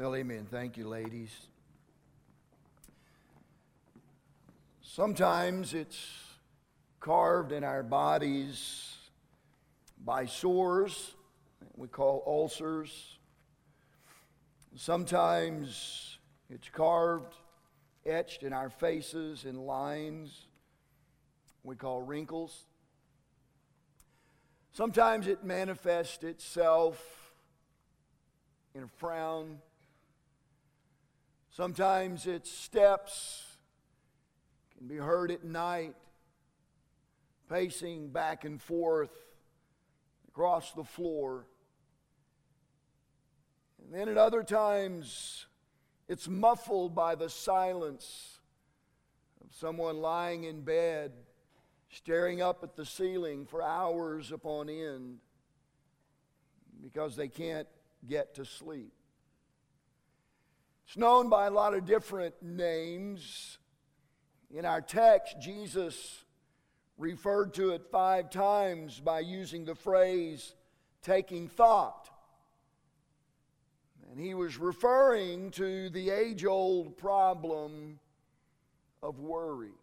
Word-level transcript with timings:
Well, 0.00 0.16
amen. 0.16 0.46
Thank 0.50 0.78
you, 0.78 0.88
ladies. 0.88 1.28
Sometimes 4.80 5.74
it's 5.74 6.02
carved 7.00 7.52
in 7.52 7.64
our 7.64 7.82
bodies 7.82 8.96
by 10.02 10.24
sores, 10.24 11.16
we 11.76 11.86
call 11.86 12.24
ulcers. 12.26 13.18
Sometimes 14.74 16.16
it's 16.48 16.70
carved, 16.70 17.34
etched 18.06 18.42
in 18.42 18.54
our 18.54 18.70
faces 18.70 19.44
in 19.44 19.66
lines, 19.66 20.46
we 21.62 21.76
call 21.76 22.00
wrinkles. 22.00 22.64
Sometimes 24.72 25.26
it 25.26 25.44
manifests 25.44 26.24
itself 26.24 27.04
in 28.74 28.84
a 28.84 28.88
frown. 28.88 29.58
Sometimes 31.50 32.26
its 32.26 32.50
steps 32.50 33.44
can 34.78 34.86
be 34.86 34.96
heard 34.96 35.32
at 35.32 35.44
night, 35.44 35.94
pacing 37.48 38.10
back 38.10 38.44
and 38.44 38.62
forth 38.62 39.10
across 40.28 40.72
the 40.72 40.84
floor. 40.84 41.46
And 43.82 43.92
then 43.92 44.08
at 44.08 44.16
other 44.16 44.44
times, 44.44 45.46
it's 46.08 46.28
muffled 46.28 46.94
by 46.94 47.16
the 47.16 47.28
silence 47.28 48.38
of 49.44 49.52
someone 49.52 50.00
lying 50.00 50.44
in 50.44 50.62
bed, 50.62 51.12
staring 51.90 52.40
up 52.40 52.62
at 52.62 52.76
the 52.76 52.86
ceiling 52.86 53.44
for 53.44 53.60
hours 53.60 54.30
upon 54.30 54.68
end 54.68 55.18
because 56.80 57.16
they 57.16 57.28
can't 57.28 57.66
get 58.08 58.34
to 58.36 58.44
sleep. 58.44 58.92
It's 60.90 60.96
known 60.96 61.28
by 61.28 61.46
a 61.46 61.52
lot 61.52 61.74
of 61.74 61.86
different 61.86 62.34
names. 62.42 63.58
In 64.52 64.64
our 64.64 64.80
text, 64.80 65.36
Jesus 65.40 66.24
referred 66.98 67.54
to 67.54 67.70
it 67.74 67.86
five 67.92 68.28
times 68.28 68.98
by 68.98 69.20
using 69.20 69.64
the 69.64 69.76
phrase 69.76 70.52
taking 71.00 71.46
thought. 71.46 72.10
And 74.10 74.18
he 74.18 74.34
was 74.34 74.58
referring 74.58 75.52
to 75.52 75.90
the 75.90 76.10
age 76.10 76.44
old 76.44 76.98
problem 76.98 78.00
of 79.00 79.20
worry. 79.20 79.78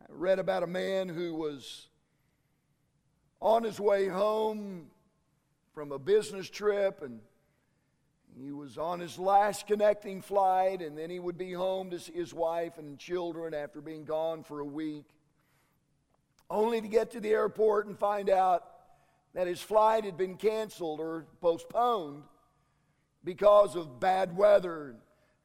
I 0.00 0.04
read 0.10 0.38
about 0.38 0.62
a 0.62 0.68
man 0.68 1.08
who 1.08 1.34
was 1.34 1.88
on 3.40 3.64
his 3.64 3.80
way 3.80 4.06
home 4.06 4.92
from 5.74 5.90
a 5.90 5.98
business 5.98 6.48
trip 6.48 7.02
and 7.02 7.18
he 8.42 8.52
was 8.52 8.78
on 8.78 9.00
his 9.00 9.18
last 9.18 9.66
connecting 9.66 10.22
flight, 10.22 10.80
and 10.80 10.96
then 10.96 11.10
he 11.10 11.18
would 11.18 11.36
be 11.36 11.52
home 11.52 11.90
to 11.90 11.98
see 11.98 12.12
his 12.12 12.32
wife 12.32 12.78
and 12.78 12.98
children 12.98 13.52
after 13.52 13.80
being 13.80 14.04
gone 14.04 14.42
for 14.42 14.60
a 14.60 14.64
week, 14.64 15.04
only 16.48 16.80
to 16.80 16.88
get 16.88 17.10
to 17.10 17.20
the 17.20 17.30
airport 17.30 17.86
and 17.86 17.98
find 17.98 18.30
out 18.30 18.64
that 19.34 19.46
his 19.46 19.60
flight 19.60 20.04
had 20.04 20.16
been 20.16 20.36
canceled 20.36 21.00
or 21.00 21.26
postponed 21.40 22.22
because 23.22 23.76
of 23.76 24.00
bad 24.00 24.36
weather. 24.36 24.96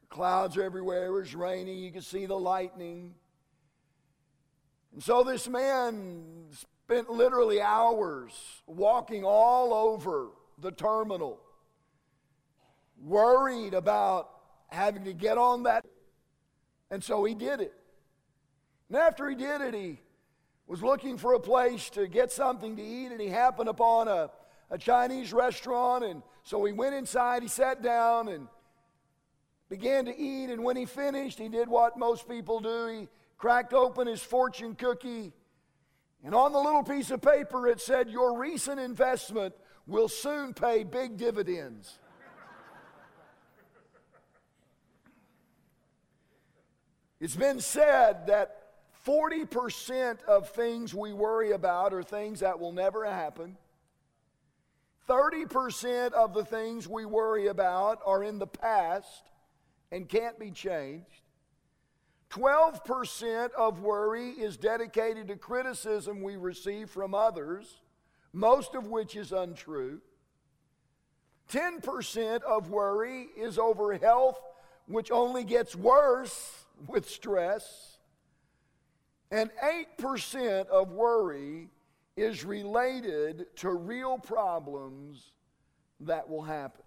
Clouds 0.09 0.57
everywhere, 0.57 1.07
it 1.07 1.11
was 1.11 1.35
raining, 1.35 1.77
you 1.77 1.91
could 1.91 2.05
see 2.05 2.25
the 2.25 2.37
lightning. 2.37 3.15
And 4.93 5.03
so 5.03 5.23
this 5.23 5.49
man 5.49 6.45
spent 6.51 7.09
literally 7.09 7.61
hours 7.61 8.31
walking 8.65 9.25
all 9.25 9.73
over 9.73 10.29
the 10.57 10.71
terminal 10.71 11.41
worried 13.05 13.73
about 13.73 14.29
having 14.67 15.05
to 15.05 15.13
get 15.13 15.37
on 15.37 15.63
that. 15.63 15.85
And 16.89 17.03
so 17.03 17.23
he 17.23 17.35
did 17.35 17.61
it. 17.61 17.73
And 18.89 18.97
after 18.97 19.29
he 19.29 19.35
did 19.35 19.61
it, 19.61 19.73
he 19.73 19.99
was 20.67 20.81
looking 20.81 21.17
for 21.17 21.33
a 21.33 21.39
place 21.39 21.89
to 21.91 22.07
get 22.07 22.31
something 22.31 22.75
to 22.75 22.81
eat, 22.81 23.11
and 23.11 23.21
he 23.21 23.27
happened 23.27 23.69
upon 23.69 24.07
a, 24.07 24.29
a 24.71 24.77
Chinese 24.77 25.31
restaurant. 25.31 26.03
And 26.03 26.23
so 26.43 26.63
he 26.65 26.73
went 26.73 26.95
inside, 26.95 27.43
he 27.43 27.47
sat 27.47 27.81
down, 27.81 28.27
and 28.27 28.47
began 29.69 30.05
to 30.05 30.17
eat. 30.17 30.49
And 30.49 30.63
when 30.63 30.75
he 30.75 30.85
finished, 30.85 31.37
he 31.37 31.49
did 31.49 31.69
what 31.69 31.97
most 31.97 32.27
people 32.27 32.59
do 32.59 32.87
he 32.87 33.07
cracked 33.37 33.73
open 33.73 34.07
his 34.07 34.21
fortune 34.21 34.75
cookie. 34.75 35.33
And 36.23 36.33
on 36.33 36.51
the 36.51 36.59
little 36.59 36.83
piece 36.83 37.11
of 37.11 37.21
paper, 37.21 37.67
it 37.67 37.79
said, 37.79 38.09
Your 38.09 38.37
recent 38.37 38.79
investment 38.79 39.53
will 39.85 40.07
soon 40.07 40.53
pay 40.53 40.83
big 40.83 41.17
dividends. 41.17 41.99
It's 47.19 47.35
been 47.35 47.61
said 47.61 48.27
that 48.27 48.65
40% 49.05 50.23
of 50.23 50.49
things 50.49 50.93
we 50.93 51.13
worry 51.13 51.51
about 51.51 51.93
are 51.93 52.03
things 52.03 52.41
that 52.41 52.59
will 52.59 52.71
never 52.71 53.05
happen. 53.05 53.57
30% 55.07 56.13
of 56.13 56.33
the 56.33 56.43
things 56.43 56.87
we 56.87 57.05
worry 57.05 57.47
about 57.47 57.99
are 58.05 58.23
in 58.23 58.39
the 58.39 58.47
past 58.47 59.29
and 59.91 60.09
can't 60.09 60.39
be 60.39 60.51
changed. 60.51 61.21
12% 62.31 63.51
of 63.53 63.81
worry 63.81 64.31
is 64.31 64.57
dedicated 64.57 65.27
to 65.27 65.35
criticism 65.35 66.21
we 66.21 66.35
receive 66.35 66.89
from 66.89 67.13
others, 67.13 67.81
most 68.33 68.73
of 68.75 68.87
which 68.87 69.15
is 69.15 69.31
untrue. 69.31 70.01
10% 71.53 72.41
of 72.41 72.71
worry 72.71 73.27
is 73.37 73.59
over 73.59 73.93
health, 73.93 74.41
which 74.87 75.11
only 75.11 75.43
gets 75.43 75.75
worse 75.75 76.64
with 76.87 77.09
stress, 77.09 77.97
and 79.31 79.49
8% 79.99 80.67
of 80.67 80.91
worry 80.91 81.69
is 82.15 82.45
related 82.45 83.47
to 83.57 83.71
real 83.71 84.17
problems 84.17 85.31
that 86.01 86.29
will 86.29 86.43
happen. 86.43 86.83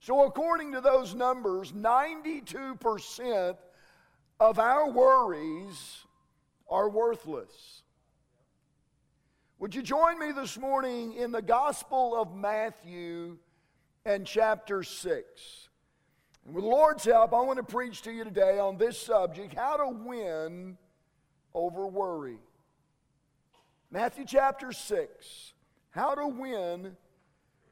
So, 0.00 0.24
according 0.24 0.72
to 0.72 0.80
those 0.80 1.14
numbers, 1.14 1.72
92% 1.72 3.56
of 4.38 4.58
our 4.58 4.88
worries 4.90 6.04
are 6.68 6.88
worthless. 6.88 7.82
Would 9.58 9.74
you 9.74 9.82
join 9.82 10.20
me 10.20 10.30
this 10.30 10.56
morning 10.56 11.14
in 11.14 11.32
the 11.32 11.42
Gospel 11.42 12.14
of 12.20 12.32
Matthew 12.32 13.38
and 14.04 14.24
chapter 14.24 14.84
6? 14.84 15.67
And 16.48 16.54
with 16.54 16.64
the 16.64 16.70
Lord's 16.70 17.04
help, 17.04 17.34
I 17.34 17.42
want 17.42 17.58
to 17.58 17.62
preach 17.62 18.00
to 18.02 18.10
you 18.10 18.24
today 18.24 18.58
on 18.58 18.78
this 18.78 18.98
subject 18.98 19.52
how 19.52 19.76
to 19.76 19.88
win 19.90 20.78
over 21.52 21.86
worry. 21.86 22.38
Matthew 23.90 24.24
chapter 24.26 24.72
6, 24.72 25.52
how 25.90 26.14
to 26.14 26.26
win 26.26 26.96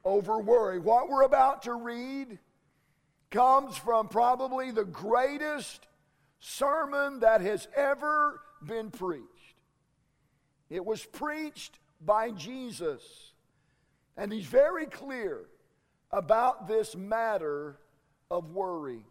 over 0.04 0.38
worry. 0.40 0.78
What 0.78 1.08
we're 1.08 1.22
about 1.22 1.62
to 1.62 1.72
read 1.72 2.38
comes 3.30 3.78
from 3.78 4.08
probably 4.08 4.72
the 4.72 4.84
greatest 4.84 5.86
sermon 6.38 7.20
that 7.20 7.40
has 7.40 7.68
ever 7.74 8.42
been 8.62 8.90
preached. 8.90 9.24
It 10.68 10.84
was 10.84 11.02
preached 11.02 11.78
by 12.02 12.30
Jesus, 12.30 13.32
and 14.18 14.30
he's 14.30 14.44
very 14.44 14.84
clear 14.84 15.46
about 16.10 16.68
this 16.68 16.94
matter 16.94 17.78
of 18.30 18.50
worry. 18.50 19.04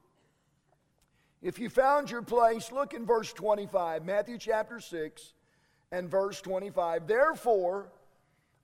If 1.41 1.59
you 1.59 1.69
found 1.69 2.11
your 2.11 2.21
place, 2.21 2.71
look 2.71 2.93
in 2.93 3.05
verse 3.05 3.31
25, 3.31 4.03
Matthew 4.03 4.37
chapter 4.37 4.79
6 4.79 5.33
and 5.91 6.09
verse 6.09 6.41
25. 6.41 7.07
Therefore, 7.07 7.89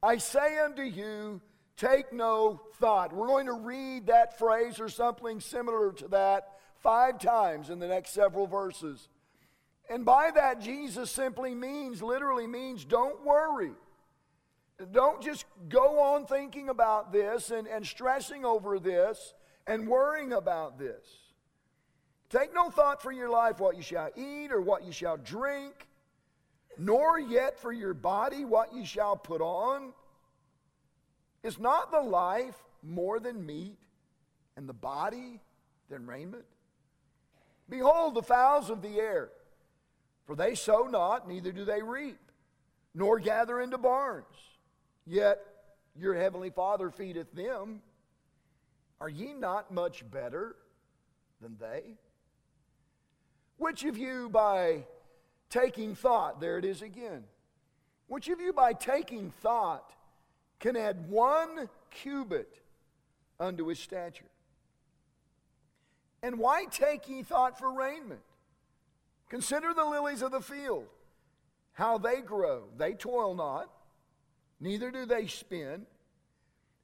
I 0.03 0.17
say 0.17 0.59
unto 0.59 0.81
you, 0.81 1.41
take 1.78 2.12
no 2.12 2.62
thought. 2.79 3.13
We're 3.13 3.28
going 3.28 3.45
to 3.45 3.53
read 3.53 4.07
that 4.07 4.38
phrase 4.38 4.79
or 4.79 4.89
something 4.89 5.39
similar 5.39 5.94
to 5.94 6.07
that 6.09 6.57
five 6.80 7.19
times 7.19 7.69
in 7.69 7.80
the 7.80 7.88
next 7.88 8.09
several 8.12 8.47
verses. 8.47 9.07
And 9.89 10.04
by 10.04 10.31
that, 10.36 10.59
Jesus 10.59 11.12
simply 11.12 11.54
means, 11.54 12.01
literally 12.01 12.47
means, 12.47 12.83
don't 12.83 13.24
worry. 13.24 13.71
Don't 14.92 15.21
just 15.21 15.45
go 15.69 16.00
on 16.00 16.25
thinking 16.25 16.69
about 16.69 17.13
this 17.13 17.51
and, 17.51 17.68
and 17.68 17.86
stressing 17.86 18.44
over 18.44 18.80
this 18.80 19.33
and 19.71 19.88
worrying 19.88 20.33
about 20.33 20.77
this. 20.77 21.06
Take 22.29 22.53
no 22.53 22.69
thought 22.69 23.01
for 23.01 23.12
your 23.12 23.29
life 23.29 23.62
what 23.62 23.77
you 23.77 23.81
shall 23.81 24.09
eat 24.18 24.51
or 24.51 24.59
what 24.59 24.83
you 24.83 24.91
shall 24.91 25.15
drink, 25.15 25.88
nor 26.77 27.18
yet 27.18 27.57
for 27.57 27.71
your 27.71 27.94
body 27.94 28.44
what 28.44 28.73
you 28.73 28.85
shall 28.85 29.15
put 29.15 29.39
on. 29.39 29.94
Is 31.41 31.57
not 31.57 31.89
the 31.89 32.01
life 32.01 32.57
more 32.83 33.21
than 33.21 33.45
meat, 33.45 33.77
and 34.57 34.68
the 34.68 34.73
body 34.73 35.39
than 35.89 36.06
raiment? 36.06 36.44
Behold 37.69 38.15
the 38.15 38.23
fowls 38.23 38.69
of 38.69 38.81
the 38.81 39.00
air, 39.00 39.29
for 40.25 40.35
they 40.35 40.53
sow 40.53 40.83
not, 40.83 41.29
neither 41.29 41.53
do 41.53 41.63
they 41.63 41.81
reap, 41.81 42.19
nor 42.94 43.19
gather 43.19 43.62
into 43.62 43.77
barns. 43.77 44.25
Yet 45.06 45.39
your 45.95 46.13
heavenly 46.15 46.50
Father 46.50 46.89
feedeth 46.89 47.31
them. 47.33 47.81
Are 49.01 49.09
ye 49.09 49.33
not 49.33 49.74
much 49.74 50.09
better 50.12 50.56
than 51.42 51.57
they? 51.59 51.95
Which 53.57 53.83
of 53.83 53.98
you, 53.98 54.30
by 54.30 54.86
taking 55.50 55.95
thought, 55.95 56.39
there 56.39 56.59
it 56.59 56.65
is 56.65 56.83
again, 56.83 57.24
which 58.06 58.30
of 58.30 58.39
you, 58.39 58.53
by 58.53 58.74
taking 58.74 59.31
thought, 59.31 59.92
can 60.59 60.77
add 60.77 61.09
one 61.09 61.68
cubit 61.89 62.59
unto 63.39 63.65
his 63.65 63.80
stature? 63.80 64.30
And 66.21 66.38
why 66.38 66.65
take 66.65 67.09
ye 67.09 67.24
thought 67.24 67.57
for 67.57 67.74
raiment? 67.74 68.21
Consider 69.30 69.74
the 69.74 69.86
lilies 69.86 70.21
of 70.21 70.31
the 70.31 70.42
field, 70.42 70.86
how 71.74 71.97
they 71.97 72.21
grow. 72.21 72.65
They 72.77 72.94
toil 72.94 73.33
not, 73.33 73.68
neither 74.59 74.92
do 74.92 75.07
they 75.07 75.25
spin. 75.25 75.88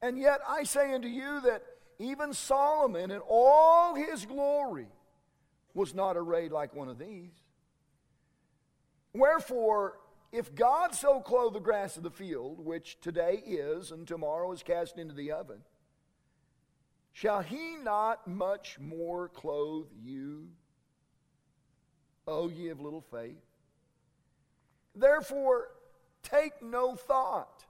And 0.02 0.18
yet 0.18 0.42
I 0.48 0.64
say 0.64 0.96
unto 0.96 1.08
you 1.08 1.42
that 1.42 1.62
even 2.00 2.34
Solomon 2.34 3.12
in 3.12 3.22
all 3.28 3.96
his 3.96 4.26
glory 4.26 4.88
was 5.74 5.94
not 5.94 6.18
arrayed 6.18 6.52
like 6.52 6.76
one 6.76 6.90
of 6.90 6.98
these. 6.98 7.32
Wherefore, 9.14 10.00
if 10.32 10.54
God 10.54 10.94
so 10.94 11.22
clothe 11.22 11.54
the 11.54 11.60
grass 11.60 11.98
of 11.98 12.04
the 12.04 12.12
field, 12.12 12.60
which 12.60 13.00
today 13.00 13.42
is 13.46 13.92
and 13.92 14.08
tomorrow 14.08 14.52
is 14.52 14.62
cast 14.62 14.98
into 14.98 15.14
the 15.14 15.32
oven, 15.32 15.60
shall 17.14 17.42
he 17.42 17.78
not 17.78 18.28
much 18.28 18.80
more 18.80 19.30
clothe 19.30 19.88
you, 20.00 20.50
O 22.28 22.50
ye 22.50 22.70
of 22.70 22.82
little 22.82 23.02
faith? 23.02 23.42
Therefore, 24.96 25.70
take 26.24 26.62
no 26.62 26.96
thought, 26.96 27.66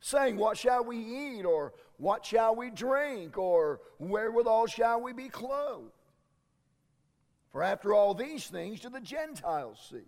saying, 0.00 0.36
What 0.36 0.56
shall 0.56 0.84
we 0.84 0.98
eat? 0.98 1.44
Or 1.44 1.72
what 1.98 2.24
shall 2.24 2.56
we 2.56 2.70
drink? 2.70 3.38
Or 3.38 3.80
wherewithal 3.98 4.66
shall 4.66 5.00
we 5.00 5.12
be 5.12 5.28
clothed? 5.28 5.92
For 7.52 7.62
after 7.62 7.94
all 7.94 8.14
these 8.14 8.46
things 8.46 8.80
do 8.80 8.90
the 8.90 9.00
Gentiles 9.00 9.78
seek. 9.90 10.06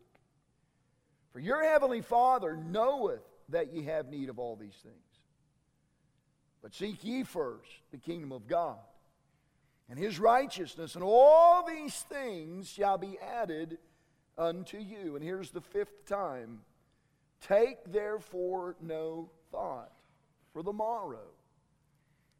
For 1.33 1.41
your 1.41 1.63
heavenly 1.65 2.03
Father 2.03 2.57
knoweth 2.57 3.23
that 3.49 3.73
ye 3.73 3.85
have 3.85 4.09
need 4.09 4.29
of 4.29 4.39
all 4.39 4.57
these 4.57 4.77
things. 4.83 4.97
But 6.63 6.75
seek 6.75 7.03
ye 7.03 7.25
first 7.25 7.71
the 7.91 7.99
kingdom 7.99 8.33
of 8.33 8.47
God 8.47 8.79
and 9.89 9.99
his 9.99 10.19
righteousness, 10.19 10.95
and 10.95 11.03
all 11.05 11.67
these 11.67 11.95
things 12.03 12.69
shall 12.69 12.97
be 12.97 13.19
added 13.19 13.79
unto 14.39 14.79
you. 14.79 15.17
And 15.17 15.25
here's 15.25 15.51
the 15.51 15.61
fifth 15.61 16.07
time 16.07 16.61
take 17.41 17.91
therefore 17.91 18.77
no 18.81 19.31
thought 19.53 19.93
for 20.53 20.63
the 20.63 20.73
morrow. 20.73 21.29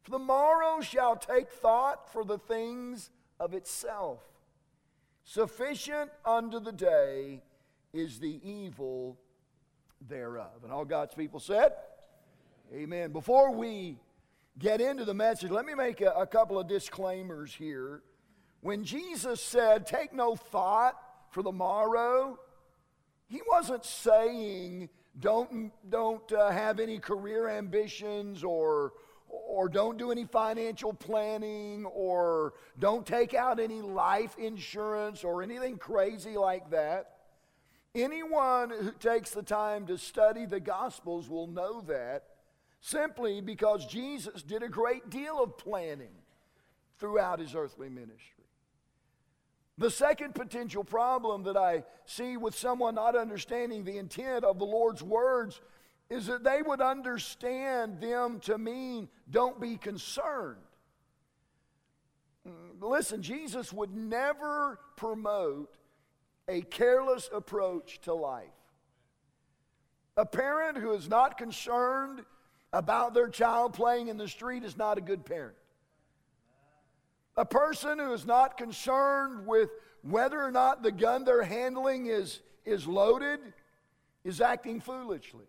For 0.03 0.11
the 0.11 0.19
morrow 0.19 0.81
shall 0.81 1.17
take 1.17 1.49
thought 1.49 2.13
for 2.13 2.25
the 2.25 2.39
things 2.39 3.11
of 3.39 3.55
itself. 3.55 4.21
Sufficient 5.25 6.11
unto 6.25 6.59
the 6.59 6.73
day 6.73 7.43
is 7.93 8.19
the 8.19 8.41
evil 8.43 9.19
thereof. 10.09 10.65
And 10.65 10.73
all 10.73 10.85
God's 10.85 11.15
people 11.15 11.39
said, 11.39 11.73
Amen. 12.75 13.13
Before 13.13 13.53
we 13.53 13.99
get 14.59 14.81
into 14.81 15.05
the 15.05 15.15
message, 15.15 15.51
let 15.51 15.67
me 15.67 15.75
make 15.75 16.01
a, 16.01 16.11
a 16.11 16.27
couple 16.27 16.59
of 16.59 16.67
disclaimers 16.67 17.55
here. 17.55 18.03
When 18.61 18.85
Jesus 18.85 19.41
said, 19.41 19.87
Take 19.87 20.13
no 20.13 20.35
thought 20.35 20.99
for 21.31 21.43
the 21.43 21.53
morrow, 21.53 22.39
he 23.29 23.41
wasn't 23.49 23.85
saying, 23.85 24.89
Don't, 25.21 25.73
don't 25.91 26.33
uh, 26.33 26.51
have 26.51 26.81
any 26.81 26.99
career 26.99 27.49
ambitions 27.49 28.43
or, 28.43 28.93
or 29.29 29.69
don't 29.69 29.99
do 29.99 30.11
any 30.11 30.25
financial 30.25 30.93
planning 30.93 31.85
or 31.87 32.55
don't 32.79 33.07
take 33.07 33.35
out 33.35 33.61
any 33.61 33.83
life 33.83 34.37
insurance 34.39 35.23
or 35.23 35.43
anything 35.43 35.77
crazy 35.77 36.37
like 36.37 36.71
that. 36.71 37.11
Anyone 37.95 38.71
who 38.71 38.93
takes 38.93 39.31
the 39.31 39.43
time 39.43 39.87
to 39.87 39.99
study 39.99 40.47
the 40.47 40.61
Gospels 40.61 41.29
will 41.29 41.47
know 41.47 41.83
that 41.83 42.25
simply 42.81 43.41
because 43.41 43.87
Jesus 43.87 44.43
did 44.43 44.63
a 44.63 44.69
great 44.69 45.11
deal 45.11 45.43
of 45.43 45.59
planning 45.59 46.15
throughout 46.99 47.39
his 47.39 47.55
earthly 47.55 47.91
ministry. 47.91 48.42
The 49.79 49.91
second 49.91 50.35
potential 50.35 50.85
problem 50.85 51.45
that 51.45 51.57
I 51.57 51.85
see 52.05 52.37
with 52.37 52.55
someone 52.55 52.95
not 52.95 53.17
understanding 53.17 53.85
the 53.85 53.99
intent 53.99 54.45
of 54.45 54.59
the 54.59 54.67
Lord's 54.67 55.03
words 55.03 55.61
is 56.11 56.27
that 56.27 56.45
they 56.45 56.61
would 56.61 56.83
understand 56.83 58.01
them 58.01 58.39
to 58.41 58.59
mean 58.59 59.09
don't 59.31 59.59
be 59.61 59.79
concerned. 59.79 60.61
Mm, 62.47 62.83
listen, 62.83 63.23
Jesus 63.23 63.73
would 63.73 63.95
never 63.95 64.79
promote 64.97 65.75
a 66.49 66.61
careless 66.61 67.31
approach 67.33 68.01
to 68.03 68.13
life. 68.13 68.49
A 70.19 70.27
parent 70.27 70.77
who 70.77 70.93
is 70.93 71.09
not 71.09 71.39
concerned 71.39 72.25
about 72.73 73.15
their 73.15 73.29
child 73.29 73.73
playing 73.73 74.09
in 74.09 74.19
the 74.19 74.29
street 74.29 74.65
is 74.65 74.77
not 74.77 74.99
a 74.99 75.01
good 75.01 75.25
parent. 75.25 75.57
A 77.37 77.45
person 77.45 77.99
who 77.99 78.13
is 78.13 78.27
not 78.27 78.57
concerned 78.57 79.47
with 79.47 79.71
whether 80.03 80.43
or 80.43 80.51
not 80.51 80.83
the 80.83 80.93
gun 80.93 81.25
they're 81.25 81.43
handling 81.43 82.07
is, 82.07 82.41
is 82.65 82.87
loaded 82.87 83.41
is 84.25 84.41
acting 84.41 84.81
foolishly. 84.81 85.47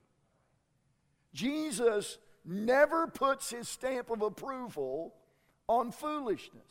Jesus 1.33 2.17
never 2.45 3.07
puts 3.07 3.49
his 3.49 3.67
stamp 3.67 4.09
of 4.09 4.21
approval 4.21 5.13
on 5.67 5.91
foolishness. 5.91 6.61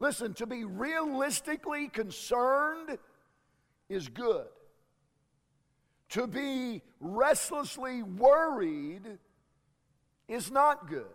Listen, 0.00 0.34
to 0.34 0.46
be 0.46 0.64
realistically 0.64 1.88
concerned 1.88 2.98
is 3.88 4.08
good. 4.08 4.46
To 6.10 6.26
be 6.26 6.82
restlessly 7.00 8.02
worried 8.02 9.18
is 10.28 10.50
not 10.50 10.88
good. 10.88 11.06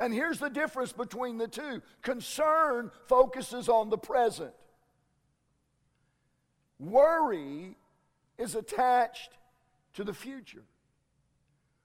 And 0.00 0.14
here's 0.14 0.38
the 0.38 0.48
difference 0.48 0.92
between 0.92 1.36
the 1.36 1.46
two 1.46 1.82
concern 2.02 2.90
focuses 3.06 3.68
on 3.68 3.90
the 3.90 3.98
present, 3.98 4.52
worry 6.78 7.76
is 8.38 8.54
attached 8.54 9.30
to 9.94 10.02
the 10.02 10.14
future. 10.14 10.64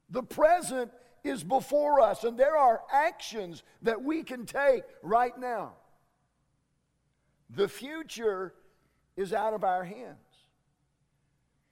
The 0.10 0.24
present 0.24 0.92
is 1.26 1.44
before 1.44 2.00
us, 2.00 2.24
and 2.24 2.38
there 2.38 2.56
are 2.56 2.82
actions 2.94 3.64
that 3.82 4.02
we 4.02 4.24
can 4.24 4.46
take 4.46 4.84
right 5.02 5.38
now. 5.38 5.74
The 7.50 7.68
future 7.68 8.54
is 9.18 9.34
out 9.34 9.54
of 9.54 9.64
our 9.64 9.84
hands. 9.84 10.18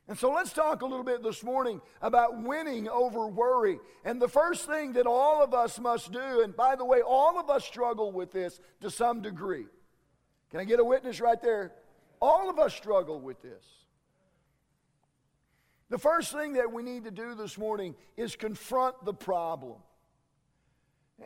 And 0.08 0.18
so 0.18 0.32
let's 0.32 0.52
talk 0.52 0.82
a 0.82 0.86
little 0.86 1.06
bit 1.06 1.24
this 1.24 1.44
morning 1.44 1.80
about 2.02 2.44
winning 2.44 2.90
over 2.90 3.28
worry. 3.28 3.80
And 4.04 4.22
the 4.22 4.28
first 4.28 4.66
thing 4.68 4.94
that 4.94 5.06
all 5.06 5.42
of 5.42 5.54
us 5.54 5.80
must 5.80 6.12
do, 6.12 6.42
and 6.42 6.56
by 6.56 6.76
the 6.76 6.84
way, 6.84 7.02
all 7.02 7.40
of 7.40 7.50
us 7.50 7.64
struggle 7.64 8.12
with 8.12 8.32
this 8.32 8.60
to 8.82 8.90
some 8.90 9.22
degree. 9.22 9.66
Can 10.52 10.60
I 10.60 10.66
get 10.66 10.80
a 10.80 10.84
witness 10.84 11.22
right 11.22 11.42
there? 11.42 11.72
All 12.22 12.50
of 12.50 12.60
us 12.60 12.76
struggle 12.76 13.20
with 13.20 13.42
this. 13.42 13.64
The 15.90 15.98
first 15.98 16.34
thing 16.34 16.54
that 16.54 16.72
we 16.72 16.84
need 16.84 17.06
to 17.06 17.12
do 17.12 17.34
this 17.34 17.58
morning 17.58 17.96
is 18.18 18.36
confront 18.36 19.06
the 19.06 19.14
problem. 19.14 19.78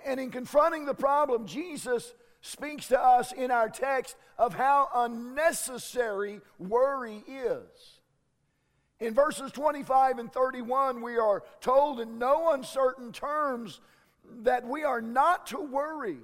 And 0.05 0.19
in 0.19 0.29
confronting 0.29 0.85
the 0.85 0.93
problem, 0.93 1.47
Jesus 1.47 2.13
speaks 2.41 2.89
to 2.89 2.99
us 2.99 3.31
in 3.31 3.49
our 3.49 3.69
text 3.69 4.15
of 4.37 4.53
how 4.53 4.89
unnecessary 4.93 6.41
worry 6.59 7.23
is. 7.27 7.96
In 8.99 9.13
verses 9.13 9.51
25 9.51 10.17
and 10.17 10.31
31, 10.31 11.01
we 11.01 11.17
are 11.17 11.43
told 11.61 11.99
in 11.99 12.17
no 12.17 12.53
uncertain 12.53 13.11
terms 13.11 13.79
that 14.41 14.67
we 14.67 14.83
are 14.83 15.01
not 15.01 15.47
to 15.47 15.59
worry 15.59 16.17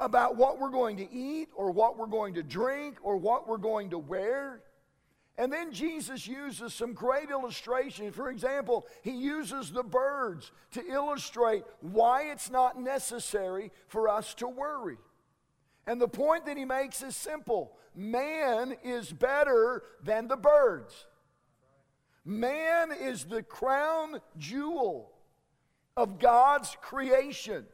about 0.00 0.36
what 0.36 0.58
we're 0.58 0.70
going 0.70 0.96
to 0.96 1.12
eat 1.12 1.48
or 1.54 1.70
what 1.70 1.96
we're 1.96 2.06
going 2.06 2.34
to 2.34 2.42
drink 2.42 2.96
or 3.02 3.16
what 3.16 3.46
we're 3.46 3.58
going 3.58 3.90
to 3.90 3.98
wear. 3.98 4.62
And 5.38 5.52
then 5.52 5.72
Jesus 5.72 6.26
uses 6.26 6.74
some 6.74 6.92
great 6.92 7.30
illustrations. 7.30 8.16
For 8.16 8.30
example, 8.30 8.86
he 9.02 9.12
uses 9.12 9.70
the 9.70 9.84
birds 9.84 10.50
to 10.72 10.84
illustrate 10.86 11.62
why 11.80 12.24
it's 12.24 12.50
not 12.50 12.80
necessary 12.80 13.70
for 13.86 14.08
us 14.08 14.34
to 14.34 14.48
worry. 14.48 14.98
And 15.86 16.00
the 16.00 16.08
point 16.08 16.46
that 16.46 16.56
he 16.56 16.64
makes 16.64 17.02
is 17.02 17.14
simple 17.14 17.76
man 17.94 18.76
is 18.84 19.12
better 19.12 19.82
than 20.02 20.28
the 20.28 20.36
birds. 20.36 21.06
Man 22.24 22.92
is 22.92 23.24
the 23.24 23.42
crown 23.42 24.20
jewel 24.36 25.10
of 25.96 26.18
God's 26.18 26.76
creation. 26.80 27.66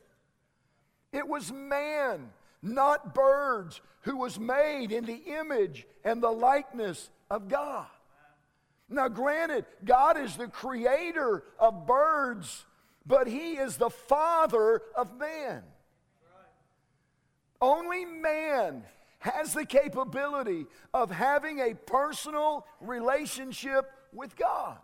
It 1.12 1.26
was 1.26 1.52
man, 1.52 2.30
not 2.62 3.14
birds, 3.14 3.80
who 4.02 4.16
was 4.18 4.38
made 4.38 4.92
in 4.92 5.04
the 5.04 5.20
image 5.38 5.86
and 6.04 6.22
the 6.22 6.30
likeness 6.30 7.10
of 7.30 7.48
God. 7.48 7.86
Now, 8.88 9.08
granted, 9.08 9.66
God 9.84 10.16
is 10.16 10.36
the 10.36 10.46
creator 10.46 11.42
of 11.58 11.86
birds, 11.86 12.64
but 13.04 13.26
he 13.26 13.54
is 13.54 13.76
the 13.76 13.90
father 13.90 14.80
of 14.94 15.18
man. 15.18 15.62
Only 17.60 18.04
man 18.04 18.84
has 19.18 19.54
the 19.54 19.64
capability 19.64 20.66
of 20.94 21.10
having 21.10 21.58
a 21.58 21.74
personal 21.74 22.64
relationship 22.80 23.90
with 24.16 24.36
God. 24.36 24.78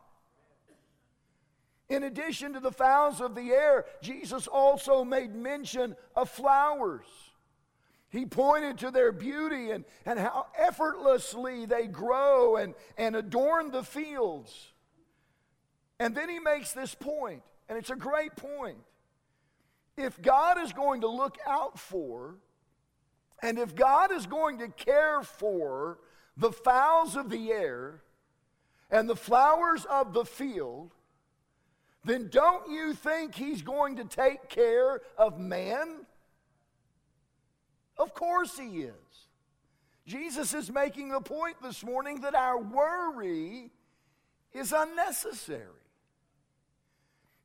In 1.89 2.05
addition 2.05 2.53
to 2.53 2.61
the 2.61 2.71
fowls 2.71 3.21
of 3.21 3.35
the 3.35 3.51
air, 3.51 3.85
Jesus 4.01 4.47
also 4.47 5.05
made 5.05 5.35
mention 5.35 5.97
of 6.15 6.31
flowers. 6.31 7.07
He 8.09 8.27
pointed 8.27 8.79
to 8.79 8.91
their 8.91 9.11
beauty 9.11 9.71
and, 9.71 9.85
and 10.05 10.19
how 10.19 10.47
effortlessly 10.57 11.67
they 11.67 11.87
grow 11.87 12.57
and, 12.57 12.75
and 12.97 13.17
adorn 13.17 13.71
the 13.71 13.83
fields. 13.83 14.73
And 15.99 16.15
then 16.15 16.29
he 16.29 16.39
makes 16.39 16.73
this 16.73 16.95
point, 16.95 17.43
and 17.69 17.79
it's 17.79 17.91
a 17.91 17.97
great 17.97 18.37
point. 18.37 18.79
If 19.97 20.21
God 20.21 20.59
is 20.59 20.73
going 20.73 21.03
to 21.03 21.09
look 21.09 21.39
out 21.47 21.79
for, 21.79 22.37
and 23.43 23.59
if 23.59 23.75
God 23.75 24.13
is 24.13 24.27
going 24.27 24.59
to 24.59 24.69
care 24.69 25.23
for 25.23 25.99
the 26.37 26.53
fowls 26.53 27.17
of 27.17 27.29
the 27.29 27.51
air 27.51 28.03
and 28.93 29.09
the 29.09 29.17
flowers 29.17 29.85
of 29.87 30.13
the 30.13 30.25
field, 30.25 30.93
then 32.05 32.29
don't 32.29 32.71
you 32.71 32.95
think 32.95 33.35
He's 33.35 33.63
going 33.63 33.97
to 33.97 34.05
take 34.05 34.49
care 34.49 35.01
of 35.19 35.41
man? 35.41 36.07
Of 37.99 38.15
course 38.15 38.57
He 38.57 38.83
is. 38.83 38.95
Jesus 40.07 40.53
is 40.53 40.71
making 40.71 41.09
the 41.09 41.21
point 41.21 41.57
this 41.63 41.85
morning 41.85 42.21
that 42.21 42.35
our 42.35 42.59
worry 42.59 43.71
is 44.53 44.73
unnecessary. 44.77 45.67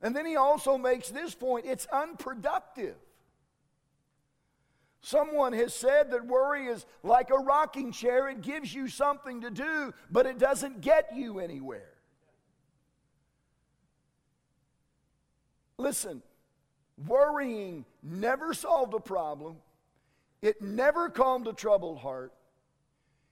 And 0.02 0.16
then 0.16 0.26
he 0.26 0.36
also 0.36 0.78
makes 0.78 1.10
this 1.10 1.34
point 1.34 1.66
it's 1.66 1.88
unproductive. 1.88 2.96
Someone 5.02 5.54
has 5.54 5.74
said 5.74 6.12
that 6.12 6.26
worry 6.26 6.68
is 6.68 6.86
like 7.04 7.30
a 7.30 7.38
rocking 7.38 7.92
chair. 7.92 8.28
It 8.30 8.42
gives 8.42 8.74
you 8.74 8.88
something 8.88 9.42
to 9.42 9.52
do, 9.52 9.94
but 10.12 10.26
it 10.26 10.38
doesn't 10.38 10.82
get 10.82 11.16
you 11.16 11.40
anywhere. 11.40 11.94
Listen, 15.78 16.24
worrying 17.08 17.86
never 18.02 18.54
solved 18.54 18.94
a 18.96 19.00
problem, 19.00 19.58
it 20.42 20.62
never 20.62 21.10
calmed 21.10 21.48
a 21.48 21.54
troubled 21.54 22.00
heart. 22.00 22.34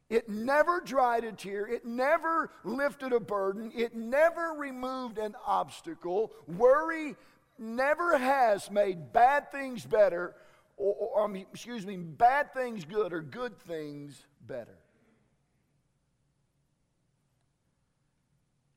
It 0.07 0.29
never 0.29 0.81
dried 0.81 1.24
a 1.24 1.31
tear. 1.31 1.65
It 1.65 1.84
never 1.84 2.51
lifted 2.63 3.12
a 3.12 3.19
burden. 3.19 3.72
It 3.75 3.95
never 3.95 4.53
removed 4.55 5.17
an 5.17 5.36
obstacle. 5.48 6.31
Worry 6.48 7.15
never 7.57 8.15
has 8.15 8.69
made 8.69 9.12
bad 9.13 9.51
things 9.51 9.84
better 9.84 10.36
or, 10.77 10.94
or, 11.15 11.36
excuse 11.38 11.86
me, 11.86 11.98
bad 11.98 12.53
things 12.53 12.86
good 12.86 13.13
or 13.13 13.22
good 13.22 13.58
things 13.60 14.25
better. 14.46 14.77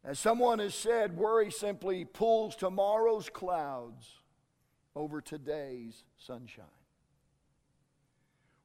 As 0.04 0.18
someone 0.18 0.58
has 0.60 0.74
said, 0.74 1.16
worry 1.16 1.50
simply 1.50 2.04
pulls 2.04 2.56
tomorrow's 2.56 3.28
clouds 3.28 4.06
over 4.96 5.20
today's 5.20 6.04
sunshine. 6.18 6.64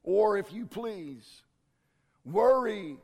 Or, 0.02 0.38
if 0.38 0.52
you 0.52 0.66
please, 0.66 1.42
worry 2.24 2.98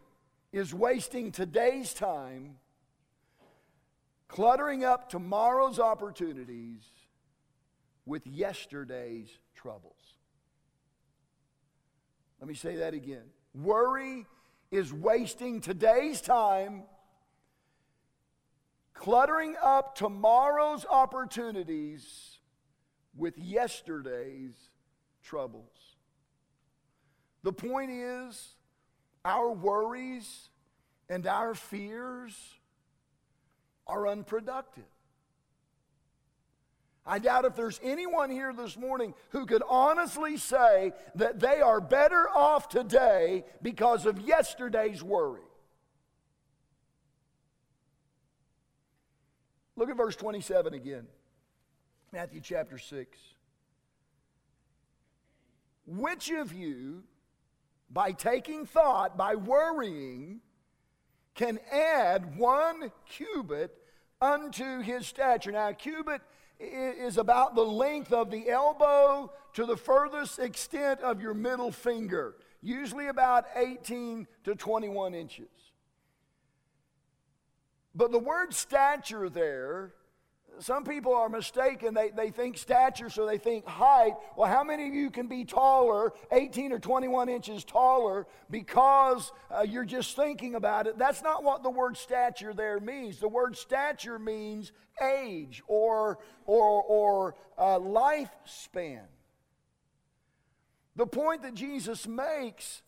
is 0.53 0.73
wasting 0.73 1.33
today's 1.33 1.93
time, 1.93 2.57
cluttering 4.29 4.85
up 4.85 5.09
tomorrow's 5.11 5.79
opportunities 5.79 6.83
with 8.07 8.27
yesterday's 8.27 9.29
troubles. 9.55 10.00
Let 12.41 12.49
me 12.49 12.55
say 12.55 12.77
that 12.77 12.95
again. 12.95 13.25
Worry 13.55 14.27
is 14.71 14.93
wasting 14.93 15.61
today's 15.61 16.21
time, 16.21 16.85
cluttering 18.95 19.57
up 19.63 19.95
tomorrow's 19.95 20.87
opportunities 20.89 22.39
with 23.17 23.37
yesterday's 23.37 24.55
troubles. 25.23 25.97
The 27.43 27.53
point 27.53 27.91
is, 27.91 28.55
our 29.25 29.51
worries 29.51 30.49
and 31.09 31.27
our 31.27 31.55
fears 31.55 32.35
are 33.87 34.07
unproductive. 34.07 34.85
I 37.07 37.19
doubt 37.19 37.45
if 37.45 37.57
there's 37.57 37.81
anyone 37.83 38.31
here 38.31 38.53
this 38.53 38.77
morning 38.77 39.15
who 39.31 39.47
could 39.47 39.63
honestly 39.69 40.37
say 40.37 40.93
that 41.15 41.41
they 41.41 41.61
are 41.61 41.81
better 41.81 42.29
off 42.29 42.69
today 42.69 43.45
because 43.63 44.07
of 44.07 44.21
yesterday's 44.21 45.03
worry. 45.03 45.41
Look 49.77 49.89
at 49.89 49.97
verse 49.97 50.15
27 50.17 50.75
again, 50.75 51.07
Matthew 52.13 52.43
chapter 52.43 52.77
6. 52.77 53.19
Which 55.87 56.31
of 56.31 56.53
you, 56.53 57.03
by 57.91 58.13
taking 58.13 58.67
thought, 58.67 59.17
by 59.17 59.37
worrying, 59.37 60.41
can 61.35 61.59
add 61.73 62.37
one 62.37 62.93
cubit 63.09 63.77
unto 64.21 64.81
his 64.81 65.07
stature? 65.07 65.51
Now, 65.51 65.71
a 65.71 65.75
cubit 65.75 66.21
is 66.61 67.17
about 67.17 67.55
the 67.55 67.65
length 67.65 68.13
of 68.13 68.31
the 68.31 68.49
elbow 68.51 69.33
to 69.55 69.67
the 69.67 69.77
furthest 69.77 70.39
extent 70.39 71.01
of 71.01 71.21
your 71.21 71.35
middle 71.35 71.73
finger, 71.73 72.37
usually 72.63 73.09
about 73.09 73.47
18 73.57 74.27
to 74.45 74.55
21 74.55 75.15
inches. 75.15 75.49
But 77.95 78.13
the 78.13 78.19
word 78.19 78.55
stature 78.55 79.29
there 79.29 79.95
some 80.61 80.85
people 80.85 81.15
are 81.15 81.29
mistaken. 81.29 81.95
They, 81.95 82.11
they 82.11 82.31
think 82.31 82.59
stature, 82.59 83.09
so 83.09 83.27
they 83.27 83.39
think 83.39 83.67
height. 83.67 84.13
Well, 84.37 84.49
how 84.49 84.63
many 84.63 84.89
of 84.89 84.95
you 84.95 85.11
can 85.11 85.27
be 85.27 85.45
taller, 85.45 86.13
18 86.31 86.73
or 86.73 86.79
21 86.79 87.29
inches 87.29 87.65
taller, 87.65 88.27
because 88.51 89.33
uh, 89.51 89.63
you're 89.63 89.85
just 89.85 90.17
thinking 90.17 90.55
about 90.55 90.87
it? 90.87 90.99
That's 90.99 91.23
not 91.23 91.43
what 91.43 91.63
the 91.63 91.71
word 91.71 91.97
stature 91.97 92.53
there 92.53 92.79
means. 92.79 93.19
The 93.19 93.29
word 93.29 93.57
stature 93.57 94.19
means 94.19 94.73
age 95.03 95.63
or, 95.67 96.19
or, 96.47 96.83
or 96.83 97.35
uh, 97.57 97.79
lifespan. 97.79 99.05
The 100.97 101.07
point 101.07 101.43
that 101.43 101.55
Jesus 101.55 102.07
makes 102.07 102.83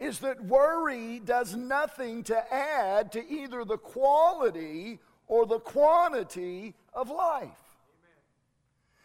is 0.00 0.18
that 0.20 0.44
worry 0.44 1.20
does 1.20 1.54
nothing 1.54 2.24
to 2.24 2.52
add 2.52 3.12
to 3.12 3.24
either 3.28 3.64
the 3.64 3.78
quality 3.78 4.98
or 5.34 5.46
the 5.46 5.58
quantity 5.58 6.76
of 6.92 7.10
life. 7.10 7.58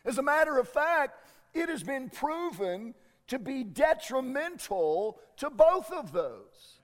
As 0.05 0.19
a 0.19 0.21
matter 0.21 0.59
of 0.59 0.69
fact, 0.69 1.25
it 1.55 1.69
has 1.69 1.81
been 1.81 2.07
proven 2.07 2.93
to 3.29 3.39
be 3.39 3.63
detrimental 3.63 5.19
to 5.37 5.49
both 5.49 5.91
of 5.91 6.11
those. 6.11 6.81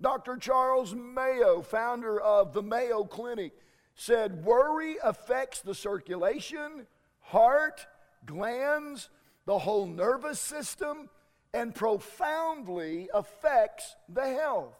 Dr. 0.00 0.36
Charles 0.36 0.96
Mayo, 0.96 1.62
founder 1.62 2.20
of 2.20 2.52
the 2.52 2.62
Mayo 2.62 3.04
Clinic, 3.04 3.52
said 3.94 4.44
worry 4.44 4.96
affects 5.04 5.60
the 5.60 5.74
circulation, 5.74 6.88
heart, 7.20 7.86
glands, 8.24 9.10
the 9.44 9.60
whole 9.60 9.86
nervous 9.86 10.40
system, 10.40 11.08
and 11.54 11.72
profoundly 11.72 13.08
affects 13.14 13.94
the 14.08 14.26
health. 14.26 14.74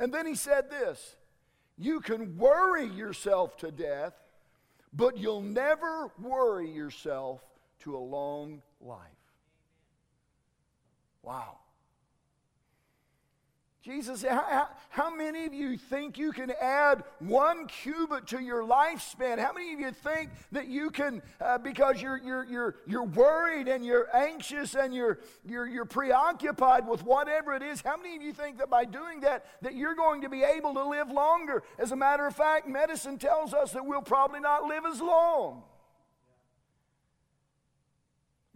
And 0.00 0.12
then 0.12 0.26
he 0.26 0.34
said 0.34 0.68
this 0.68 1.14
you 1.76 2.00
can 2.00 2.36
worry 2.36 2.86
yourself 2.86 3.56
to 3.58 3.70
death, 3.70 4.14
but 4.92 5.18
you'll 5.18 5.42
never 5.42 6.10
worry 6.20 6.70
yourself 6.70 7.40
to 7.80 7.96
a 7.96 7.98
long 7.98 8.62
life. 8.80 8.98
Wow. 11.22 11.58
Jesus 13.84 14.22
how, 14.22 14.68
how, 14.88 15.14
many 15.14 15.44
of 15.44 15.52
you 15.52 15.76
think 15.76 16.16
you 16.16 16.32
can 16.32 16.50
add 16.58 17.04
one 17.18 17.66
cubit 17.66 18.26
to 18.28 18.40
your 18.40 18.62
lifespan? 18.62 19.38
How 19.38 19.52
many 19.52 19.74
of 19.74 19.80
you 19.80 19.90
think 19.90 20.30
that 20.52 20.68
you 20.68 20.88
can, 20.88 21.20
uh, 21.38 21.58
because 21.58 22.00
you're, 22.00 22.16
you're, 22.16 22.44
you're, 22.46 22.76
you're 22.86 23.04
worried 23.04 23.68
and 23.68 23.84
you're 23.84 24.08
anxious 24.16 24.74
and 24.74 24.94
you're, 24.94 25.18
you're, 25.44 25.66
you're 25.66 25.84
preoccupied 25.84 26.88
with 26.88 27.04
whatever 27.04 27.52
it 27.54 27.62
is, 27.62 27.82
how 27.82 27.98
many 27.98 28.16
of 28.16 28.22
you 28.22 28.32
think 28.32 28.56
that 28.56 28.70
by 28.70 28.86
doing 28.86 29.20
that, 29.20 29.44
that 29.60 29.74
you're 29.74 29.94
going 29.94 30.22
to 30.22 30.30
be 30.30 30.42
able 30.42 30.72
to 30.72 30.88
live 30.88 31.10
longer? 31.10 31.62
As 31.78 31.92
a 31.92 31.96
matter 31.96 32.26
of 32.26 32.34
fact, 32.34 32.66
medicine 32.66 33.18
tells 33.18 33.52
us 33.52 33.72
that 33.72 33.84
we'll 33.84 34.00
probably 34.00 34.40
not 34.40 34.64
live 34.64 34.86
as 34.86 35.02
long. 35.02 35.62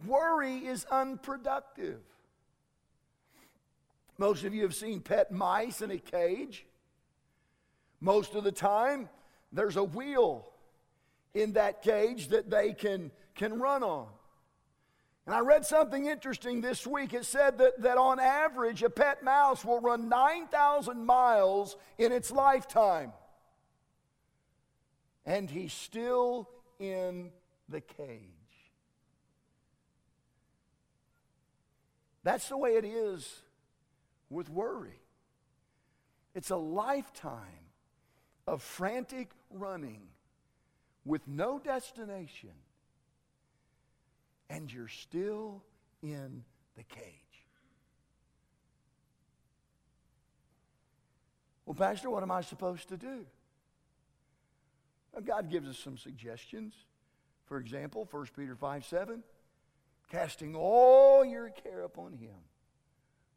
Worry 0.07 0.57
is 0.57 0.85
unproductive. 0.89 1.99
Most 4.19 4.43
of 4.43 4.53
you 4.53 4.63
have 4.63 4.75
seen 4.75 4.99
pet 4.99 5.31
mice 5.31 5.81
in 5.81 5.91
a 5.91 5.97
cage. 5.97 6.65
Most 8.01 8.35
of 8.35 8.43
the 8.43 8.51
time, 8.51 9.07
there's 9.53 9.77
a 9.77 9.83
wheel 9.83 10.45
in 11.33 11.53
that 11.53 11.81
cage 11.81 12.27
that 12.27 12.49
they 12.49 12.73
can, 12.73 13.11
can 13.33 13.59
run 13.59 13.81
on. 13.81 14.07
And 15.25 15.33
I 15.33 15.39
read 15.39 15.65
something 15.65 16.05
interesting 16.05 16.59
this 16.59 16.85
week. 16.85 17.13
It 17.13 17.23
said 17.23 17.59
that, 17.59 17.81
that 17.81 17.97
on 17.97 18.19
average, 18.19 18.83
a 18.83 18.89
pet 18.89 19.23
mouse 19.23 19.63
will 19.63 19.79
run 19.79 20.09
9,000 20.09 21.05
miles 21.05 21.77
in 21.97 22.11
its 22.11 22.29
lifetime. 22.29 23.13
And 25.25 25.49
he's 25.49 25.71
still 25.71 26.49
in 26.77 27.31
the 27.69 27.79
cage. 27.79 28.19
That's 32.25 32.49
the 32.49 32.57
way 32.57 32.71
it 32.71 32.83
is 32.83 33.43
with 34.29 34.49
worry. 34.49 35.01
It's 36.35 36.51
a 36.51 36.57
lifetime 36.57 37.71
of 38.47 38.61
frantic 38.61 39.29
running 39.49 40.01
with 41.05 41.27
no 41.27 41.59
destination 41.59 42.51
and 44.49 44.71
you're 44.71 44.87
still 44.87 45.63
in 46.01 46.43
the 46.75 46.83
cage. 46.83 47.03
Well, 51.65 51.75
Pastor, 51.75 52.09
what 52.09 52.23
am 52.23 52.31
I 52.31 52.41
supposed 52.41 52.89
to 52.89 52.97
do? 52.97 53.25
Well, 55.13 55.21
God 55.21 55.51
gives 55.51 55.69
us 55.69 55.77
some 55.77 55.97
suggestions. 55.97 56.73
For 57.45 57.57
example, 57.57 58.07
1 58.09 58.27
Peter 58.35 58.55
5 58.55 58.85
7, 58.85 59.23
casting 60.11 60.55
all 60.55 61.23
your 61.23 61.49
care 61.49 61.83
upon 61.83 62.13
him, 62.13 62.35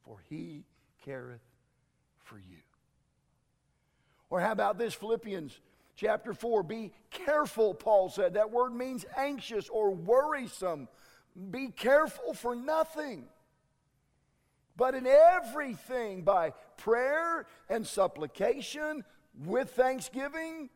for 0.03 0.19
he 0.29 0.65
careth 1.05 1.41
for 2.19 2.37
you. 2.37 2.59
Or 4.31 4.41
how 4.41 4.53
about 4.53 4.79
this? 4.79 4.95
Philippians 4.95 5.59
chapter 5.97 6.33
4. 6.33 6.63
Be 6.63 6.93
careful, 7.11 7.75
Paul 7.75 8.09
said. 8.09 8.35
That 8.35 8.51
word 8.51 8.73
means 8.73 9.05
anxious 9.17 9.69
or 9.69 9.91
worrisome. 9.91 10.89
Be 11.51 11.69
careful 11.69 12.35
for 12.35 12.55
nothing. 12.55 13.25
But 14.77 14.95
in 14.95 15.07
everything, 15.07 16.23
by 16.23 16.55
prayer 16.79 17.47
and 17.69 17.87
supplication 17.87 19.05
with 19.45 19.71
thanksgiving, 19.71 20.71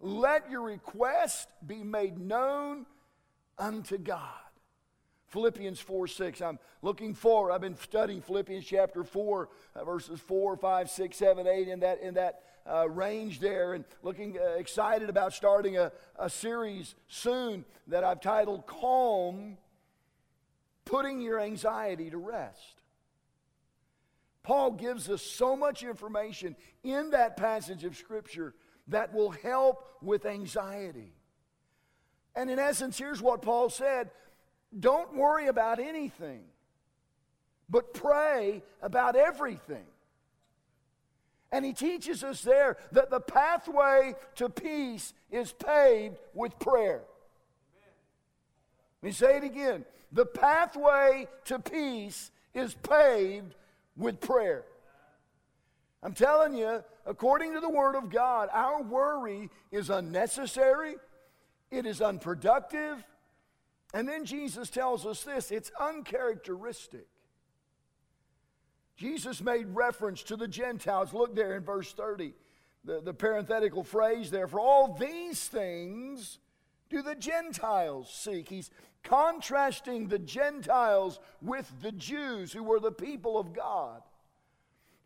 let 0.00 0.50
your 0.50 0.62
request 0.62 1.48
be 1.66 1.82
made 1.82 2.18
known 2.18 2.86
unto 3.58 3.98
God. 3.98 4.45
Philippians 5.28 5.80
4 5.80 6.06
6. 6.06 6.40
I'm 6.40 6.58
looking 6.82 7.14
forward. 7.14 7.52
I've 7.52 7.60
been 7.60 7.76
studying 7.76 8.20
Philippians 8.20 8.64
chapter 8.64 9.04
4, 9.04 9.48
uh, 9.74 9.84
verses 9.84 10.20
4, 10.20 10.56
5, 10.56 10.90
6, 10.90 11.16
7, 11.16 11.46
8, 11.46 11.68
in 11.68 11.80
that, 11.80 12.00
in 12.00 12.14
that 12.14 12.42
uh, 12.66 12.88
range 12.88 13.40
there, 13.40 13.74
and 13.74 13.84
looking 14.02 14.38
uh, 14.38 14.52
excited 14.52 15.08
about 15.08 15.32
starting 15.32 15.76
a, 15.76 15.92
a 16.18 16.30
series 16.30 16.94
soon 17.08 17.64
that 17.86 18.04
I've 18.04 18.20
titled 18.20 18.66
Calm 18.66 19.58
putting 20.86 21.20
your 21.20 21.38
anxiety 21.40 22.08
to 22.10 22.16
rest. 22.16 22.80
Paul 24.42 24.70
gives 24.70 25.10
us 25.10 25.20
so 25.20 25.56
much 25.56 25.82
information 25.82 26.56
in 26.84 27.10
that 27.10 27.36
passage 27.36 27.84
of 27.84 27.96
Scripture 27.96 28.54
that 28.88 29.12
will 29.12 29.30
help 29.30 29.84
with 30.00 30.24
anxiety. 30.24 31.12
And 32.36 32.48
in 32.48 32.58
essence, 32.58 32.96
here's 32.96 33.20
what 33.20 33.42
Paul 33.42 33.68
said 33.68 34.10
don't 34.78 35.14
worry 35.14 35.46
about 35.46 35.78
anything, 35.78 36.42
but 37.68 37.94
pray 37.94 38.62
about 38.82 39.16
everything. 39.16 39.84
And 41.52 41.64
he 41.64 41.72
teaches 41.72 42.24
us 42.24 42.42
there 42.42 42.76
that 42.92 43.10
the 43.10 43.20
pathway 43.20 44.14
to 44.36 44.48
peace 44.48 45.14
is 45.30 45.52
paved 45.52 46.16
with 46.34 46.58
prayer. 46.58 47.02
Let 49.02 49.06
me 49.06 49.12
say 49.12 49.36
it 49.36 49.44
again. 49.44 49.84
The 50.12 50.26
pathway 50.26 51.28
to 51.44 51.58
peace 51.58 52.30
is 52.54 52.74
paved 52.74 53.54
with 53.96 54.20
prayer. 54.20 54.64
I'm 56.02 56.14
telling 56.14 56.54
you, 56.54 56.82
according 57.04 57.54
to 57.54 57.60
the 57.60 57.68
Word 57.68 57.96
of 57.96 58.10
God, 58.10 58.48
our 58.52 58.82
worry 58.82 59.50
is 59.70 59.90
unnecessary, 59.90 60.96
it 61.70 61.86
is 61.86 62.00
unproductive, 62.00 63.02
and 63.96 64.06
then 64.06 64.26
Jesus 64.26 64.68
tells 64.68 65.06
us 65.06 65.22
this 65.22 65.50
it's 65.50 65.72
uncharacteristic. 65.80 67.06
Jesus 68.94 69.40
made 69.40 69.74
reference 69.74 70.22
to 70.24 70.36
the 70.36 70.46
Gentiles. 70.46 71.14
Look 71.14 71.34
there 71.34 71.56
in 71.56 71.62
verse 71.62 71.94
30, 71.94 72.34
the, 72.84 73.00
the 73.00 73.14
parenthetical 73.14 73.82
phrase 73.82 74.30
there. 74.30 74.48
For 74.48 74.60
all 74.60 74.92
these 74.92 75.48
things 75.48 76.40
do 76.90 77.00
the 77.00 77.14
Gentiles 77.14 78.12
seek. 78.12 78.50
He's 78.50 78.70
contrasting 79.02 80.08
the 80.08 80.18
Gentiles 80.18 81.18
with 81.40 81.72
the 81.80 81.92
Jews 81.92 82.52
who 82.52 82.64
were 82.64 82.80
the 82.80 82.92
people 82.92 83.38
of 83.38 83.54
God. 83.54 84.02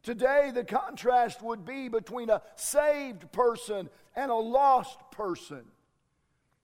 Today, 0.03 0.50
the 0.53 0.64
contrast 0.64 1.42
would 1.42 1.64
be 1.64 1.87
between 1.87 2.29
a 2.29 2.42
saved 2.57 3.31
person 3.31 3.88
and 4.16 4.33
a 4.33 4.35
lost 4.35 4.98
person. 5.12 5.62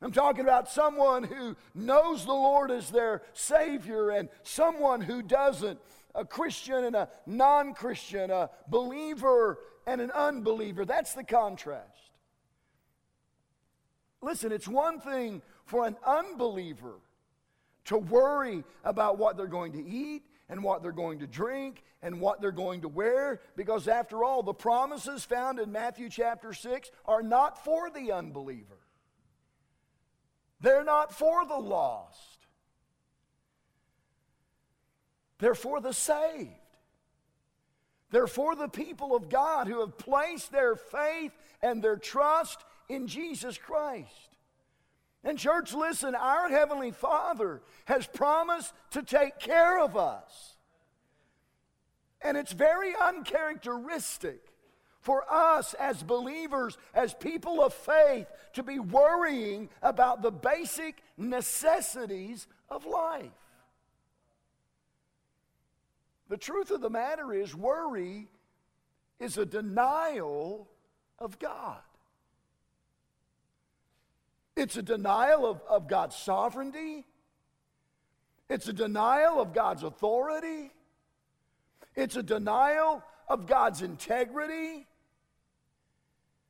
I'm 0.03 0.13
talking 0.13 0.43
about 0.43 0.69
someone 0.69 1.25
who 1.25 1.57
knows 1.75 2.25
the 2.25 2.33
Lord 2.33 2.71
as 2.71 2.91
their 2.91 3.23
Savior 3.33 4.11
and 4.11 4.29
someone 4.43 5.01
who 5.01 5.23
doesn't. 5.23 5.81
A 6.15 6.25
Christian 6.25 6.85
and 6.85 6.97
a 6.97 7.09
non 7.27 7.75
Christian, 7.75 8.31
a 8.31 8.51
believer 8.69 9.59
and 9.87 10.01
an 10.01 10.11
unbeliever. 10.11 10.85
That's 10.85 11.13
the 11.13 11.25
contrast. 11.25 12.11
Listen, 14.23 14.51
it's 14.51 14.67
one 14.67 14.99
thing 14.99 15.43
for 15.65 15.87
an 15.87 15.97
unbeliever 16.07 16.95
to 17.87 17.99
worry 17.99 18.65
about 18.85 19.19
what 19.19 19.37
they're 19.37 19.47
going 19.47 19.73
to 19.73 19.85
eat 19.85 20.23
and 20.49 20.63
what 20.63 20.83
they're 20.83 20.93
going 20.93 21.21
to 21.21 21.27
drink 21.27 21.83
and 22.03 22.21
what 22.21 22.41
they're 22.41 22.53
going 22.53 22.83
to 22.83 22.89
wear, 22.89 23.41
because 23.57 23.89
after 23.89 24.25
all, 24.25 24.43
the 24.43 24.55
promises 24.55 25.25
found 25.25 25.59
in 25.59 25.73
Matthew 25.73 26.09
chapter 26.09 26.53
6 26.53 26.91
are 27.05 27.23
not 27.23 27.65
for 27.65 27.91
the 27.91 28.13
unbeliever, 28.13 28.79
they're 30.61 30.85
not 30.85 31.13
for 31.13 31.47
the 31.47 31.59
lost, 31.59 32.47
they're 35.39 35.55
for 35.55 35.81
the 35.81 35.93
saved. 35.93 36.51
They're 38.11 38.29
for 38.29 38.55
the 38.55 38.69
people 38.69 39.17
of 39.17 39.29
God 39.29 39.67
who 39.67 39.81
have 39.81 39.99
placed 39.99 40.53
their 40.53 40.77
faith 40.77 41.33
and 41.61 41.83
their 41.83 41.97
trust 41.97 42.65
in 42.89 43.09
Jesus 43.09 43.59
Christ. 43.59 44.37
And, 45.25 45.37
church, 45.37 45.75
listen, 45.75 46.15
our 46.15 46.49
Heavenly 46.49 46.93
Father 46.93 47.61
has 47.87 48.07
promised 48.07 48.73
to 48.93 49.03
take 49.03 49.41
care 49.41 49.81
of 49.81 49.97
us. 49.97 50.57
And 52.23 52.37
it's 52.37 52.53
very 52.53 52.95
uncharacteristic 52.95 54.41
for 55.07 55.23
us 55.33 55.73
as 55.75 56.03
believers, 56.03 56.77
as 56.93 57.15
people 57.15 57.63
of 57.63 57.73
faith, 57.73 58.27
to 58.55 58.65
be 58.65 58.81
worrying 58.81 59.69
about 59.81 60.21
the 60.21 60.33
basic 60.33 61.01
necessities 61.17 62.49
of 62.69 62.85
life. 62.85 63.31
The 66.29 66.37
truth 66.37 66.73
of 66.73 66.81
the 66.81 66.91
matter 66.91 67.33
is, 67.33 67.55
worry 67.55 68.27
is 69.21 69.39
a 69.39 69.47
denial 69.47 70.67
of 71.21 71.39
God. 71.39 71.79
It's 74.57 74.77
a 74.77 74.83
denial 74.83 75.47
of, 75.47 75.61
of 75.69 75.87
God's 75.87 76.17
sovereignty. 76.17 77.07
It's 78.49 78.67
a 78.67 78.73
denial 78.73 79.41
of 79.41 79.55
God's 79.55 79.85
authority. 79.85 80.73
It's 81.95 82.17
a 82.17 82.25
denial 82.25 83.05
of 83.29 83.47
God's 83.47 83.83
integrity. 83.83 84.89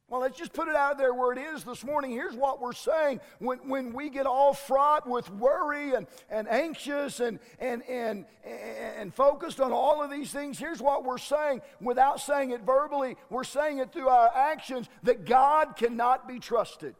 Well, 0.09 0.21
let's 0.21 0.39
just 0.39 0.53
put 0.53 0.69
it 0.69 0.77
out 0.77 0.99
there 0.99 1.13
where 1.13 1.33
it 1.33 1.39
is 1.39 1.65
this 1.65 1.83
morning. 1.83 2.13
Here's 2.13 2.37
what 2.37 2.61
we're 2.61 2.73
saying. 2.73 3.21
When, 3.41 3.69
when 3.69 3.93
we 3.93 4.09
get 4.09 4.25
all 4.25 4.55
fraught 4.55 5.09
with 5.09 5.29
worry 5.33 5.95
and, 5.95 6.07
and 6.31 6.49
anxious 6.49 7.19
and, 7.19 7.41
and, 7.59 7.83
and, 7.89 8.25
and 8.45 9.13
focused 9.13 9.61
on 9.61 9.73
all 9.73 10.05
of 10.05 10.11
these 10.11 10.31
things, 10.31 10.61
here's 10.61 10.81
what 10.81 11.05
we're 11.05 11.19
saying. 11.19 11.61
Without 11.81 12.21
saying 12.21 12.51
it 12.53 12.61
verbally, 12.61 13.17
we're 13.31 13.43
saying 13.43 13.79
it 13.79 13.93
through 13.93 14.09
our 14.09 14.31
actions 14.33 14.89
that 15.03 15.25
God 15.25 15.75
cannot 15.77 16.29
be 16.29 16.39
trusted. 16.39 16.95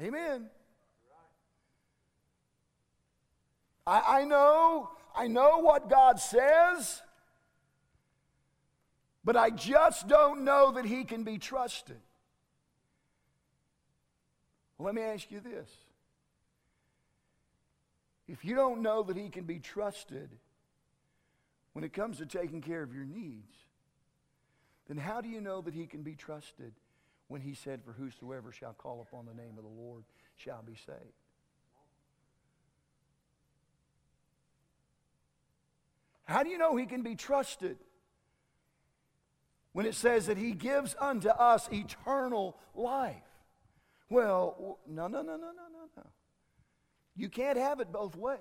Amen. 0.00 0.46
I, 3.84 4.20
I 4.20 4.24
know, 4.24 4.90
I 5.16 5.26
know 5.26 5.58
what 5.58 5.90
God 5.90 6.20
says, 6.20 7.02
but 9.24 9.36
I 9.36 9.50
just 9.50 10.08
don't 10.08 10.44
know 10.44 10.72
that 10.72 10.84
He 10.84 11.04
can 11.04 11.24
be 11.24 11.38
trusted. 11.38 12.00
Let 14.78 14.94
me 14.94 15.02
ask 15.02 15.30
you 15.30 15.40
this. 15.40 15.70
If 18.26 18.44
you 18.44 18.54
don't 18.54 18.82
know 18.82 19.02
that 19.02 19.16
He 19.16 19.28
can 19.28 19.44
be 19.44 19.58
trusted 19.58 20.30
when 21.72 21.84
it 21.84 21.92
comes 21.92 22.18
to 22.18 22.26
taking 22.26 22.60
care 22.60 22.82
of 22.82 22.94
your 22.94 23.04
needs, 23.04 23.54
then 24.88 24.96
how 24.96 25.20
do 25.20 25.28
you 25.28 25.40
know 25.40 25.60
that 25.60 25.74
He 25.74 25.86
can 25.86 26.02
be 26.02 26.14
trusted 26.14 26.72
when 27.30 27.40
he 27.40 27.54
said, 27.54 27.80
For 27.84 27.92
whosoever 27.92 28.50
shall 28.50 28.72
call 28.72 29.00
upon 29.00 29.24
the 29.24 29.40
name 29.40 29.56
of 29.56 29.62
the 29.62 29.70
Lord 29.70 30.02
shall 30.36 30.62
be 30.66 30.74
saved. 30.74 30.98
How 36.24 36.42
do 36.42 36.50
you 36.50 36.58
know 36.58 36.76
he 36.76 36.86
can 36.86 37.02
be 37.02 37.14
trusted? 37.14 37.78
When 39.72 39.86
it 39.86 39.94
says 39.94 40.26
that 40.26 40.36
he 40.36 40.52
gives 40.52 40.96
unto 40.98 41.28
us 41.28 41.68
eternal 41.72 42.56
life. 42.74 43.16
Well, 44.08 44.78
no, 44.88 45.06
no, 45.06 45.22
no, 45.22 45.36
no, 45.36 45.36
no, 45.36 45.52
no, 45.52 45.88
no. 45.96 46.06
You 47.16 47.28
can't 47.28 47.56
have 47.56 47.80
it 47.80 47.92
both 47.92 48.16
ways. 48.16 48.38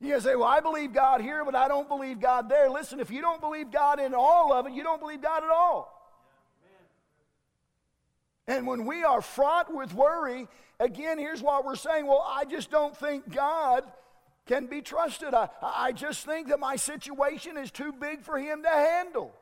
You 0.00 0.12
can 0.12 0.20
say, 0.20 0.36
Well, 0.36 0.46
I 0.46 0.60
believe 0.60 0.92
God 0.92 1.20
here, 1.20 1.44
but 1.44 1.54
I 1.54 1.66
don't 1.66 1.88
believe 1.88 2.20
God 2.20 2.48
there. 2.48 2.70
Listen, 2.70 3.00
if 3.00 3.10
you 3.10 3.20
don't 3.20 3.40
believe 3.40 3.72
God 3.72 3.98
in 3.98 4.14
all 4.14 4.52
of 4.52 4.66
it, 4.66 4.72
you 4.72 4.84
don't 4.84 5.00
believe 5.00 5.20
God 5.20 5.42
at 5.42 5.50
all. 5.50 5.94
And 8.46 8.66
when 8.66 8.86
we 8.86 9.04
are 9.04 9.20
fraught 9.20 9.74
with 9.74 9.92
worry, 9.92 10.48
again, 10.80 11.18
here's 11.18 11.42
what 11.42 11.64
we're 11.64 11.76
saying 11.76 12.06
Well, 12.06 12.24
I 12.26 12.44
just 12.44 12.70
don't 12.70 12.96
think 12.96 13.34
God 13.34 13.84
can 14.46 14.66
be 14.66 14.80
trusted. 14.80 15.34
I, 15.34 15.48
I 15.60 15.92
just 15.92 16.24
think 16.24 16.48
that 16.48 16.60
my 16.60 16.76
situation 16.76 17.56
is 17.56 17.70
too 17.70 17.92
big 17.92 18.22
for 18.22 18.38
Him 18.38 18.62
to 18.62 18.68
handle. 18.68 19.34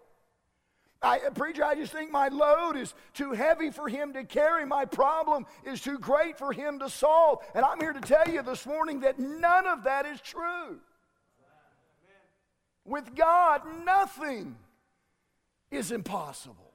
I, 1.03 1.19
preacher, 1.35 1.63
I 1.65 1.75
just 1.75 1.93
think 1.93 2.11
my 2.11 2.29
load 2.29 2.77
is 2.77 2.95
too 3.13 3.33
heavy 3.33 3.71
for 3.71 3.89
him 3.89 4.15
to 4.15 4.25
carry. 4.25 4.65
My 4.65 4.85
problem 4.87 5.47
is 5.65 5.81
too 5.81 5.99
great 5.99 6.39
for 6.39 6.53
him 6.53 6.79
to 6.79 6.89
solve. 6.89 7.41
And 7.55 7.65
I'm 7.65 7.79
here 7.81 7.93
to 7.93 8.01
tell 8.01 8.29
you 8.29 8.43
this 8.43 8.67
morning 8.67 9.01
that 9.01 9.19
none 9.19 9.67
of 9.67 9.85
that 9.85 10.07
is 10.07 10.21
true. 10.21 10.79
With 12.85 13.15
God, 13.15 13.63
nothing 13.85 14.57
is 15.71 15.93
impossible. 15.93 16.66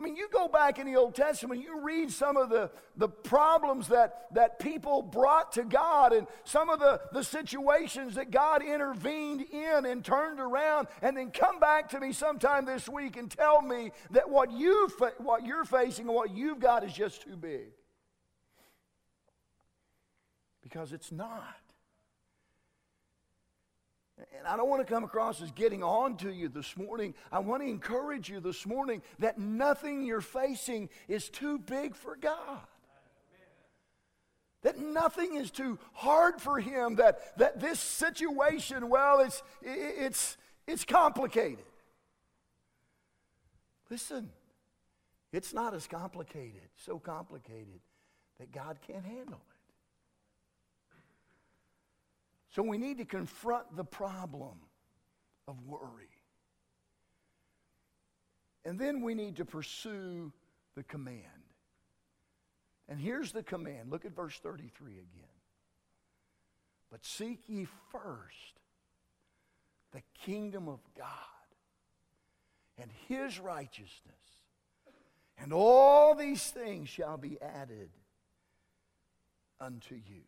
I 0.00 0.02
mean, 0.02 0.16
you 0.16 0.28
go 0.32 0.48
back 0.48 0.78
in 0.78 0.86
the 0.86 0.96
Old 0.96 1.14
Testament, 1.14 1.62
you 1.62 1.82
read 1.82 2.10
some 2.10 2.38
of 2.38 2.48
the, 2.48 2.70
the 2.96 3.08
problems 3.08 3.88
that, 3.88 4.28
that 4.32 4.58
people 4.58 5.02
brought 5.02 5.52
to 5.52 5.62
God 5.62 6.14
and 6.14 6.26
some 6.44 6.70
of 6.70 6.80
the, 6.80 7.02
the 7.12 7.22
situations 7.22 8.14
that 8.14 8.30
God 8.30 8.62
intervened 8.62 9.42
in 9.42 9.84
and 9.84 10.02
turned 10.02 10.40
around, 10.40 10.88
and 11.02 11.14
then 11.14 11.30
come 11.30 11.60
back 11.60 11.90
to 11.90 12.00
me 12.00 12.12
sometime 12.12 12.64
this 12.64 12.88
week 12.88 13.18
and 13.18 13.30
tell 13.30 13.60
me 13.60 13.92
that 14.12 14.30
what, 14.30 14.50
you 14.50 14.88
fa- 14.88 15.12
what 15.18 15.44
you're 15.44 15.66
facing 15.66 16.06
and 16.06 16.14
what 16.14 16.30
you've 16.30 16.60
got 16.60 16.82
is 16.82 16.94
just 16.94 17.20
too 17.20 17.36
big. 17.36 17.68
Because 20.62 20.94
it's 20.94 21.12
not. 21.12 21.59
And 24.38 24.46
I 24.46 24.56
don't 24.56 24.68
want 24.68 24.86
to 24.86 24.92
come 24.92 25.04
across 25.04 25.40
as 25.40 25.50
getting 25.52 25.82
on 25.82 26.16
to 26.18 26.32
you 26.32 26.48
this 26.48 26.76
morning. 26.76 27.14
I 27.30 27.38
want 27.38 27.62
to 27.62 27.68
encourage 27.68 28.28
you 28.28 28.40
this 28.40 28.66
morning 28.66 29.02
that 29.18 29.38
nothing 29.38 30.02
you're 30.04 30.20
facing 30.20 30.88
is 31.08 31.28
too 31.28 31.58
big 31.58 31.94
for 31.94 32.16
God. 32.16 32.60
That 34.62 34.78
nothing 34.78 35.36
is 35.36 35.50
too 35.50 35.78
hard 35.94 36.40
for 36.40 36.58
Him. 36.58 36.96
That, 36.96 37.36
that 37.38 37.60
this 37.60 37.80
situation, 37.80 38.90
well, 38.90 39.20
it's, 39.20 39.42
it's, 39.62 40.36
it's 40.66 40.84
complicated. 40.84 41.64
Listen, 43.88 44.30
it's 45.32 45.54
not 45.54 45.74
as 45.74 45.86
complicated, 45.86 46.68
so 46.76 46.98
complicated 46.98 47.80
that 48.38 48.52
God 48.52 48.78
can't 48.86 49.04
handle 49.04 49.40
it. 49.48 49.49
So 52.50 52.62
we 52.62 52.78
need 52.78 52.98
to 52.98 53.04
confront 53.04 53.76
the 53.76 53.84
problem 53.84 54.58
of 55.46 55.56
worry. 55.66 56.08
And 58.64 58.78
then 58.78 59.02
we 59.02 59.14
need 59.14 59.36
to 59.36 59.44
pursue 59.44 60.32
the 60.74 60.82
command. 60.82 61.24
And 62.88 63.00
here's 63.00 63.32
the 63.32 63.42
command. 63.42 63.90
Look 63.90 64.04
at 64.04 64.14
verse 64.14 64.38
33 64.42 64.92
again. 64.92 65.28
But 66.90 67.04
seek 67.04 67.48
ye 67.48 67.68
first 67.92 68.60
the 69.92 70.02
kingdom 70.24 70.68
of 70.68 70.80
God 70.96 71.06
and 72.78 72.90
his 73.08 73.38
righteousness, 73.38 73.90
and 75.38 75.52
all 75.52 76.14
these 76.14 76.50
things 76.50 76.88
shall 76.88 77.16
be 77.16 77.38
added 77.40 77.90
unto 79.60 79.94
you. 79.94 80.22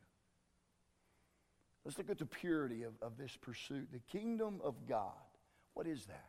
Let's 1.85 1.99
look 1.99 2.11
at 2.11 2.18
the 2.18 2.27
purity 2.27 2.85
of, 2.85 2.92
of 3.03 3.16
this 3.16 3.37
pursuit. 3.40 3.88
The 3.92 4.18
kingdom 4.18 4.61
of 4.62 4.87
God. 4.88 5.12
What 5.75 5.87
is 5.87 6.05
that? 6.07 6.29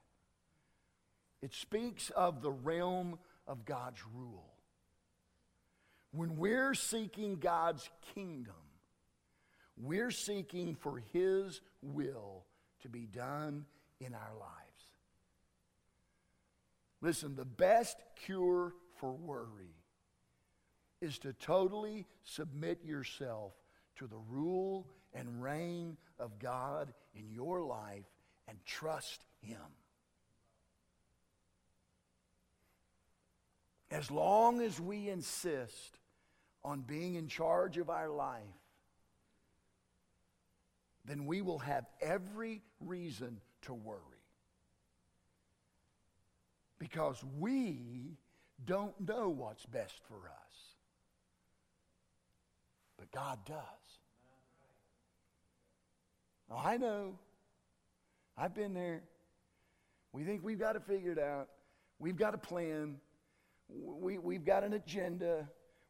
It 1.42 1.54
speaks 1.54 2.10
of 2.12 2.42
the 2.42 2.52
realm 2.52 3.20
of 3.48 3.66
God's 3.66 4.00
rule. 4.16 4.50
When 6.12 6.38
we're 6.38 6.74
seeking 6.74 7.36
God's 7.36 7.90
kingdom, 8.14 8.54
we're 9.78 10.12
seeking 10.12 10.76
for 10.76 11.02
His 11.12 11.62
will 11.82 12.46
to 12.82 12.90
be 12.90 13.06
done 13.06 13.66
in 14.00 14.14
our 14.14 14.34
lives. 14.40 14.54
Listen, 17.02 17.36
the 17.36 17.46
best 17.46 17.98
cure 18.26 18.74
for 18.96 19.12
worry 19.12 19.76
is 21.02 21.18
to 21.20 21.34
totally 21.34 22.06
submit 22.24 22.80
yourself 22.86 23.52
to 23.98 24.08
the 24.08 24.20
rule 24.30 24.88
and 25.14 25.44
reign 25.44 25.98
of 26.20 26.40
God 26.40 26.94
in 27.16 27.32
your 27.32 27.62
life 27.64 28.06
and 28.48 28.58
trust 28.66 29.24
Him. 29.42 29.58
As 33.92 34.10
long 34.10 34.62
as 34.62 34.80
we 34.80 35.10
insist 35.10 36.00
on 36.64 36.82
being 36.82 37.16
in 37.16 37.28
charge 37.28 37.78
of 37.78 37.90
our 37.90 38.10
life, 38.10 38.42
then 41.06 41.26
we 41.26 41.42
will 41.42 41.60
have 41.60 41.86
every 42.02 42.62
reason 42.80 43.40
to 43.64 43.74
worry. 43.74 44.00
Because 46.80 47.24
we 47.40 48.18
don't 48.66 49.00
know 49.00 49.30
what's 49.30 49.66
best 49.66 50.02
for 50.08 50.16
us. 50.16 50.54
But 52.98 53.12
God 53.12 53.40
does. 53.46 53.83
Oh, 56.54 56.62
I 56.64 56.78
know. 56.78 57.14
I've 58.38 58.54
been 58.54 58.74
there. 58.74 59.02
We 60.12 60.24
think 60.24 60.44
we've 60.44 60.60
got 60.60 60.76
it 60.76 60.84
figured 60.86 61.18
out. 61.18 61.50
We've 62.00 62.16
got 62.16 62.36
a 62.36 62.38
plan. 62.38 62.98
We, 63.70 64.20
we've 64.20 64.46
got 64.46 64.64
an 64.64 64.74
agenda. 64.74 65.48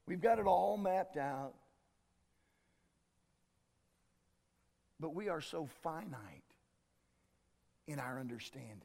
We've 0.08 0.22
got 0.22 0.40
it 0.40 0.46
all 0.46 0.78
mapped 0.78 1.18
out. 1.18 1.54
But 5.00 5.14
we 5.14 5.28
are 5.28 5.42
so 5.42 5.68
finite 5.82 6.18
in 7.88 8.00
our 8.00 8.20
understanding. 8.20 8.78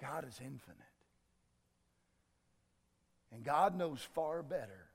God 0.00 0.24
is 0.28 0.38
infinite. 0.40 0.76
And 3.32 3.42
God 3.42 3.76
knows 3.76 4.00
far 4.14 4.42
better 4.42 4.86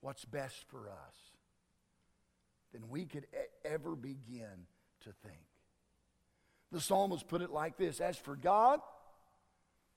what's 0.00 0.24
best 0.24 0.64
for 0.68 0.88
us 0.88 1.29
than 2.72 2.88
we 2.88 3.04
could 3.04 3.26
ever 3.64 3.94
begin 3.94 4.66
to 5.00 5.12
think. 5.24 5.40
The 6.72 6.80
psalmist 6.80 7.26
put 7.28 7.42
it 7.42 7.50
like 7.50 7.76
this 7.76 8.00
As 8.00 8.16
for 8.16 8.36
God, 8.36 8.80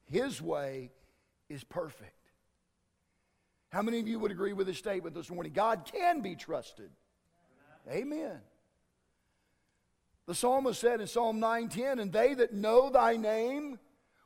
his 0.06 0.42
way 0.42 0.92
is 1.50 1.64
perfect. 1.64 2.12
How 3.70 3.82
many 3.82 4.00
of 4.00 4.08
you 4.08 4.20
would 4.20 4.32
agree 4.32 4.54
with 4.54 4.68
this 4.68 4.78
statement 4.78 5.16
this 5.16 5.32
morning? 5.32 5.52
God 5.54 5.90
can 5.92 6.22
be 6.22 6.36
trusted. 6.36 6.92
Amen. 7.90 8.14
Amen. 8.14 8.42
The 10.26 10.36
psalmist 10.36 10.80
said 10.80 11.02
in 11.02 11.08
Psalm 11.08 11.40
9:10, 11.40 12.00
"And 12.00 12.14
they 12.14 12.34
that 12.36 12.54
know 12.54 12.90
thy 12.90 13.18
name 13.18 13.80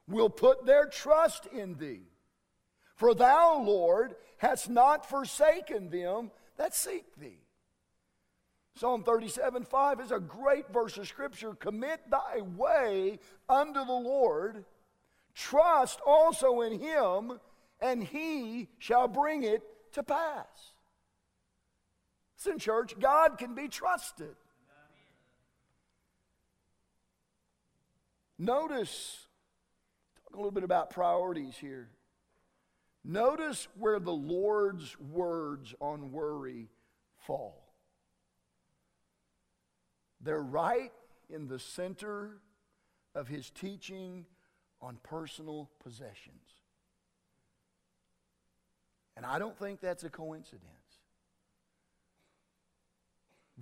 will 0.08 0.30
put 0.30 0.66
their 0.66 0.86
trust 0.86 1.48
in 1.48 1.76
thee. 1.76 2.12
For 2.96 3.14
thou, 3.14 3.62
Lord, 3.62 4.16
hast 4.38 4.70
not 4.70 5.06
forsaken 5.06 5.90
them 5.90 6.32
that 6.58 6.76
seek 6.76 7.16
thee." 7.16 7.47
Psalm 8.78 9.04
37 9.04 9.63
5 9.63 10.00
is 10.02 10.12
a 10.12 10.20
great 10.20 10.72
verse 10.72 10.98
of 10.98 11.08
scripture. 11.08 11.56
Commit 11.56 12.00
thy 12.12 12.42
way 12.42 13.18
unto 13.50 13.84
the 13.84 13.92
Lord, 13.92 14.66
trust 15.34 16.00
also 16.06 16.62
in 16.62 16.80
him, 16.80 17.40
and 17.82 18.04
he 18.04 18.70
shall 18.78 19.08
bring 19.08 19.44
it 19.44 19.63
to 19.94 20.04
pass. 20.04 20.74
Listen, 22.38 22.60
church, 22.60 22.94
God 23.00 23.40
can 23.40 23.56
be 23.56 23.68
trusted. 23.68 24.36
Notice, 28.38 29.26
talk 30.24 30.36
a 30.36 30.38
little 30.38 30.52
bit 30.52 30.63
about 30.63 30.92
priorities 30.92 31.58
here. 31.58 31.90
Notice 33.04 33.68
where 33.80 34.00
the 34.00 34.13
Lord's 34.13 34.96
words 35.00 35.74
on 35.82 36.12
worry 36.12 36.68
fall. 37.26 37.67
They're 40.22 40.42
right 40.42 40.92
in 41.30 41.48
the 41.48 41.60
center 41.60 42.38
of 43.14 43.28
his 43.28 43.50
teaching 43.50 44.26
on 44.82 44.98
personal 45.04 45.70
possessions. 45.84 46.54
And 49.16 49.26
I 49.26 49.40
don't 49.40 49.58
think 49.58 49.80
that's 49.80 50.04
a 50.04 50.10
coincidence. 50.10 50.64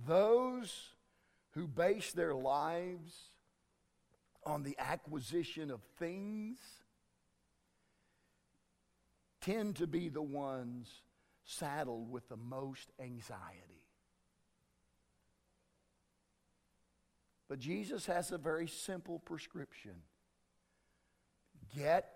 Those 0.06 0.90
who 1.52 1.66
base 1.66 2.12
their 2.12 2.34
lives 2.34 3.30
on 4.44 4.62
the 4.62 4.76
acquisition 4.78 5.70
of 5.70 5.80
things 5.98 6.58
tend 9.40 9.76
to 9.76 9.86
be 9.86 10.08
the 10.08 10.22
ones 10.22 10.88
saddled 11.44 12.10
with 12.10 12.28
the 12.28 12.36
most 12.36 12.90
anxiety. 13.00 13.75
But 17.48 17.58
Jesus 17.58 18.06
has 18.06 18.32
a 18.32 18.38
very 18.38 18.66
simple 18.66 19.18
prescription 19.20 19.92
get 21.74 22.10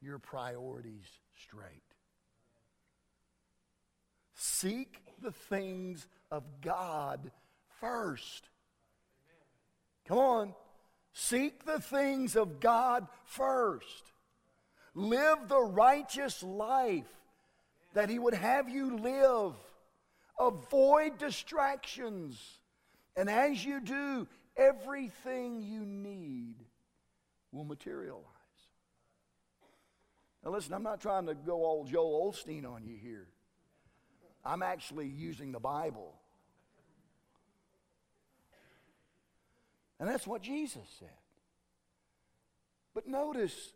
your 0.00 0.18
priorities 0.18 1.06
straight. 1.34 1.82
Seek 4.34 5.00
the 5.22 5.32
things 5.32 6.06
of 6.30 6.44
God 6.60 7.30
first. 7.80 8.48
Come 10.06 10.18
on. 10.18 10.54
Seek 11.12 11.64
the 11.64 11.80
things 11.80 12.36
of 12.36 12.60
God 12.60 13.06
first. 13.24 14.12
Live 14.94 15.48
the 15.48 15.62
righteous 15.62 16.42
life 16.42 17.08
that 17.94 18.10
He 18.10 18.18
would 18.18 18.34
have 18.34 18.68
you 18.68 18.98
live. 18.98 19.54
Avoid 20.38 21.18
distractions. 21.18 22.38
And 23.16 23.30
as 23.30 23.64
you 23.64 23.80
do, 23.80 24.28
everything 24.56 25.62
you 25.62 25.84
need 25.84 26.56
will 27.52 27.64
materialize. 27.64 28.22
Now, 30.44 30.52
listen, 30.52 30.74
I'm 30.74 30.82
not 30.82 31.00
trying 31.00 31.26
to 31.26 31.34
go 31.34 31.64
all 31.64 31.84
Joel 31.84 32.32
Osteen 32.32 32.64
on 32.64 32.84
you 32.84 32.96
here. 32.96 33.26
I'm 34.44 34.62
actually 34.62 35.08
using 35.08 35.50
the 35.52 35.58
Bible. 35.58 36.14
And 39.98 40.08
that's 40.08 40.26
what 40.26 40.42
Jesus 40.42 40.86
said. 40.98 41.08
But 42.94 43.08
notice, 43.08 43.72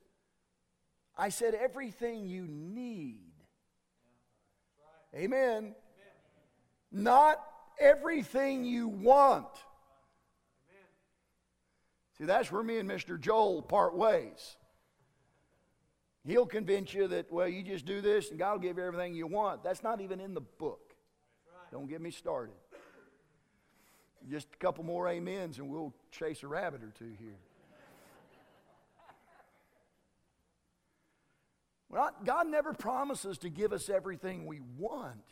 I 1.17 1.31
said 1.31 1.55
everything 1.55 2.27
you 2.27 2.47
need. 2.49 3.33
Amen. 5.15 5.75
Not 6.93 7.43
everything 7.81 8.65
you 8.65 8.89
want. 8.89 9.49
See, 12.21 12.27
that's 12.27 12.53
where 12.53 12.63
me 12.63 12.77
and 12.77 12.87
Mr. 12.89 13.19
Joel 13.19 13.63
part 13.63 13.97
ways. 13.97 14.59
He'll 16.27 16.45
convince 16.45 16.93
you 16.93 17.09
that, 17.09 17.33
well, 17.33 17.49
you 17.49 17.63
just 17.63 17.87
do 17.87 18.03
this 18.03 18.29
and 18.29 18.39
God 18.39 18.53
will 18.53 18.59
give 18.59 18.77
you 18.77 18.85
everything 18.85 19.15
you 19.15 19.27
want. 19.27 19.65
That's 19.65 19.83
not 19.83 20.03
even 20.03 20.21
in 20.21 20.35
the 20.35 20.43
book. 20.43 20.95
Don't 21.73 21.89
get 21.89 22.03
me 22.03 22.11
started. 22.11 22.55
Just 24.31 24.49
a 24.53 24.57
couple 24.59 24.85
more 24.85 25.09
amens 25.09 25.59
and 25.59 25.71
we'll 25.71 25.95
chase 26.11 26.43
a 26.43 26.47
rabbit 26.47 26.83
or 26.83 26.91
two 26.91 27.13
here. 27.19 27.39
Well, 31.89 32.11
God 32.23 32.49
never 32.49 32.75
promises 32.75 33.39
to 33.39 33.49
give 33.49 33.73
us 33.73 33.89
everything 33.89 34.45
we 34.45 34.61
want, 34.77 35.25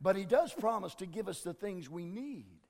but 0.00 0.14
He 0.14 0.24
does 0.24 0.54
promise 0.54 0.94
to 0.96 1.06
give 1.06 1.26
us 1.26 1.40
the 1.40 1.52
things 1.52 1.90
we 1.90 2.06
need. 2.06 2.60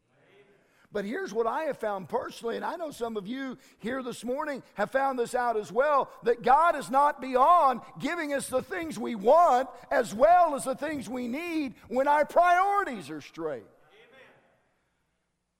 But 0.95 1.05
here's 1.05 1.35
what 1.35 1.49
I 1.49 1.65
have 1.65 1.79
found 1.79 2.09
personally, 2.09 2.55
and 2.55 2.65
I 2.65 2.77
know 2.77 2.93
some 2.93 3.17
of 3.17 3.27
you 3.27 3.59
here 3.81 4.01
this 4.01 4.25
morning 4.25 4.63
have 4.75 4.93
found 4.93 5.19
this 5.19 5.35
out 5.35 5.57
as 5.57 5.73
well 5.73 6.09
that 6.23 6.45
God 6.45 6.77
is 6.77 6.89
not 6.89 7.21
beyond 7.21 7.81
giving 7.99 8.33
us 8.33 8.49
the 8.49 8.63
things 8.63 8.97
we 8.97 9.17
want 9.17 9.69
as 9.91 10.15
well 10.15 10.55
as 10.55 10.63
the 10.63 10.77
things 10.77 11.09
we 11.09 11.27
need 11.27 11.75
when 11.89 12.07
our 12.07 12.25
priorities 12.25 13.11
are 13.11 13.21
straight. 13.21 13.67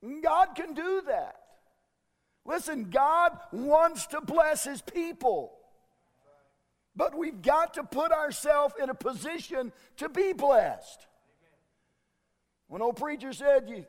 Amen. 0.05 0.21
God 0.23 0.55
can 0.55 0.73
do 0.73 1.03
that. 1.09 1.35
Listen, 2.45 2.91
God 2.91 3.37
wants 3.51 4.07
to 4.07 4.21
bless 4.21 4.63
His 4.63 4.83
people. 4.83 5.53
But 6.95 7.19
we've 7.19 7.43
got 7.43 7.75
to 7.75 7.83
put 7.83 8.13
ourselves 8.13 8.77
in 8.81 8.89
a 8.89 8.95
position 8.95 9.73
to 9.97 10.09
be 10.09 10.33
blessed. 10.33 11.09
When 12.69 12.83
old 12.83 12.97
preacher 12.97 13.33
said, 13.33 13.69
you, 13.69 13.85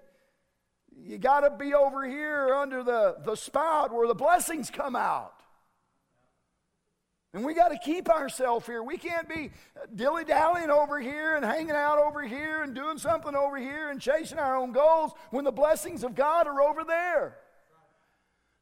you 1.01 1.17
got 1.17 1.41
to 1.41 1.51
be 1.51 1.73
over 1.73 2.07
here 2.07 2.53
under 2.53 2.83
the, 2.83 3.17
the 3.23 3.35
spout 3.35 3.93
where 3.93 4.07
the 4.07 4.15
blessings 4.15 4.69
come 4.69 4.95
out. 4.95 5.33
And 7.33 7.43
we 7.43 7.53
got 7.53 7.67
to 7.67 7.77
keep 7.77 8.09
ourselves 8.09 8.65
here. 8.65 8.81
We 8.81 8.97
can't 8.97 9.27
be 9.27 9.51
dilly 9.93 10.23
dallying 10.23 10.69
over 10.69 11.01
here 11.01 11.35
and 11.35 11.43
hanging 11.43 11.71
out 11.71 11.99
over 11.99 12.23
here 12.23 12.63
and 12.63 12.73
doing 12.73 12.97
something 12.97 13.35
over 13.35 13.57
here 13.57 13.89
and 13.89 13.99
chasing 13.99 14.39
our 14.39 14.55
own 14.55 14.71
goals 14.71 15.11
when 15.31 15.43
the 15.43 15.51
blessings 15.51 16.05
of 16.05 16.15
God 16.15 16.47
are 16.47 16.61
over 16.61 16.85
there. 16.85 17.37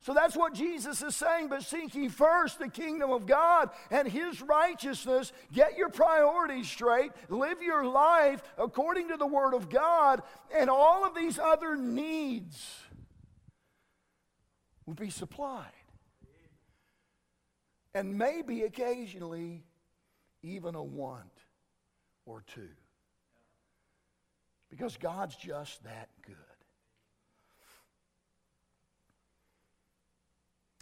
So 0.04 0.13
that's 0.13 0.36
what 0.36 0.54
Jesus 0.54 1.02
is 1.02 1.16
saying. 1.16 1.48
But 1.48 1.63
seek 1.63 1.94
first 2.12 2.60
the 2.60 2.68
kingdom 2.68 3.10
of 3.12 3.26
God 3.26 3.70
and 3.89 4.06
his 4.06 4.42
righteousness. 4.42 5.32
Get 5.54 5.78
your 5.78 5.89
priorities 5.89 6.70
straight. 6.70 7.12
Live 7.30 7.62
your 7.62 7.86
life 7.86 8.44
according 8.58 9.08
to 9.10 9.18
the 9.18 9.26
word 9.26 9.54
of 9.54 9.70
God. 9.70 10.22
And 10.54 10.70
all 10.70 11.06
of 11.06 11.16
these 11.16 11.39
other 11.39 11.78
needs 11.78 12.76
will 14.86 14.94
be 14.94 15.10
supplied. 15.10 15.72
And 17.96 18.18
maybe 18.18 18.63
occasionally 18.63 19.63
even 20.42 20.76
a 20.76 20.84
want 20.84 21.32
or 22.26 22.44
two. 22.54 22.70
Because 24.70 24.98
God's 24.98 25.38
just 25.38 25.82
that 25.86 26.10
good. 26.26 26.36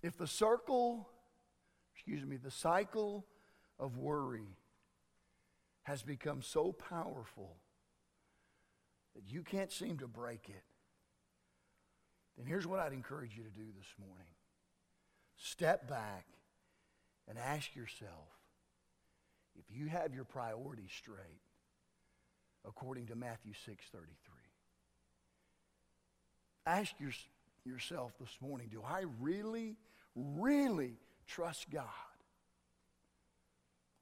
If 0.02 0.18
the 0.18 0.28
circle, 0.28 1.08
excuse 1.94 2.26
me, 2.26 2.38
the 2.38 2.52
cycle 2.52 3.26
of 3.80 3.98
worry 3.98 4.58
has 5.84 6.02
become 6.02 6.42
so 6.42 6.72
powerful 6.72 7.58
that 9.16 9.24
you 9.28 9.44
can't 9.44 9.72
seem 9.72 9.98
to 10.00 10.08
break 10.08 10.50
it, 10.50 10.64
then 12.38 12.46
here's 12.46 12.66
what 12.66 12.80
I'd 12.80 12.94
encourage 12.94 13.36
you 13.36 13.44
to 13.44 13.50
do 13.50 13.66
this 13.78 13.94
morning. 14.00 14.34
Step 15.38 15.88
back 15.88 16.26
and 17.28 17.38
ask 17.38 17.76
yourself 17.76 18.30
if 19.56 19.66
you 19.70 19.88
have 19.88 20.14
your 20.14 20.24
priorities 20.24 20.92
straight 20.96 21.42
according 22.66 23.08
to 23.08 23.16
Matthew 23.16 23.54
6:33. 23.54 24.08
Ask 26.66 27.00
your, 27.00 27.12
yourself 27.66 28.14
this 28.20 28.38
morning, 28.42 28.70
do 28.72 28.82
I 28.84 29.06
really 29.20 29.76
really 30.16 30.98
trust 31.28 31.70
God? 31.70 31.86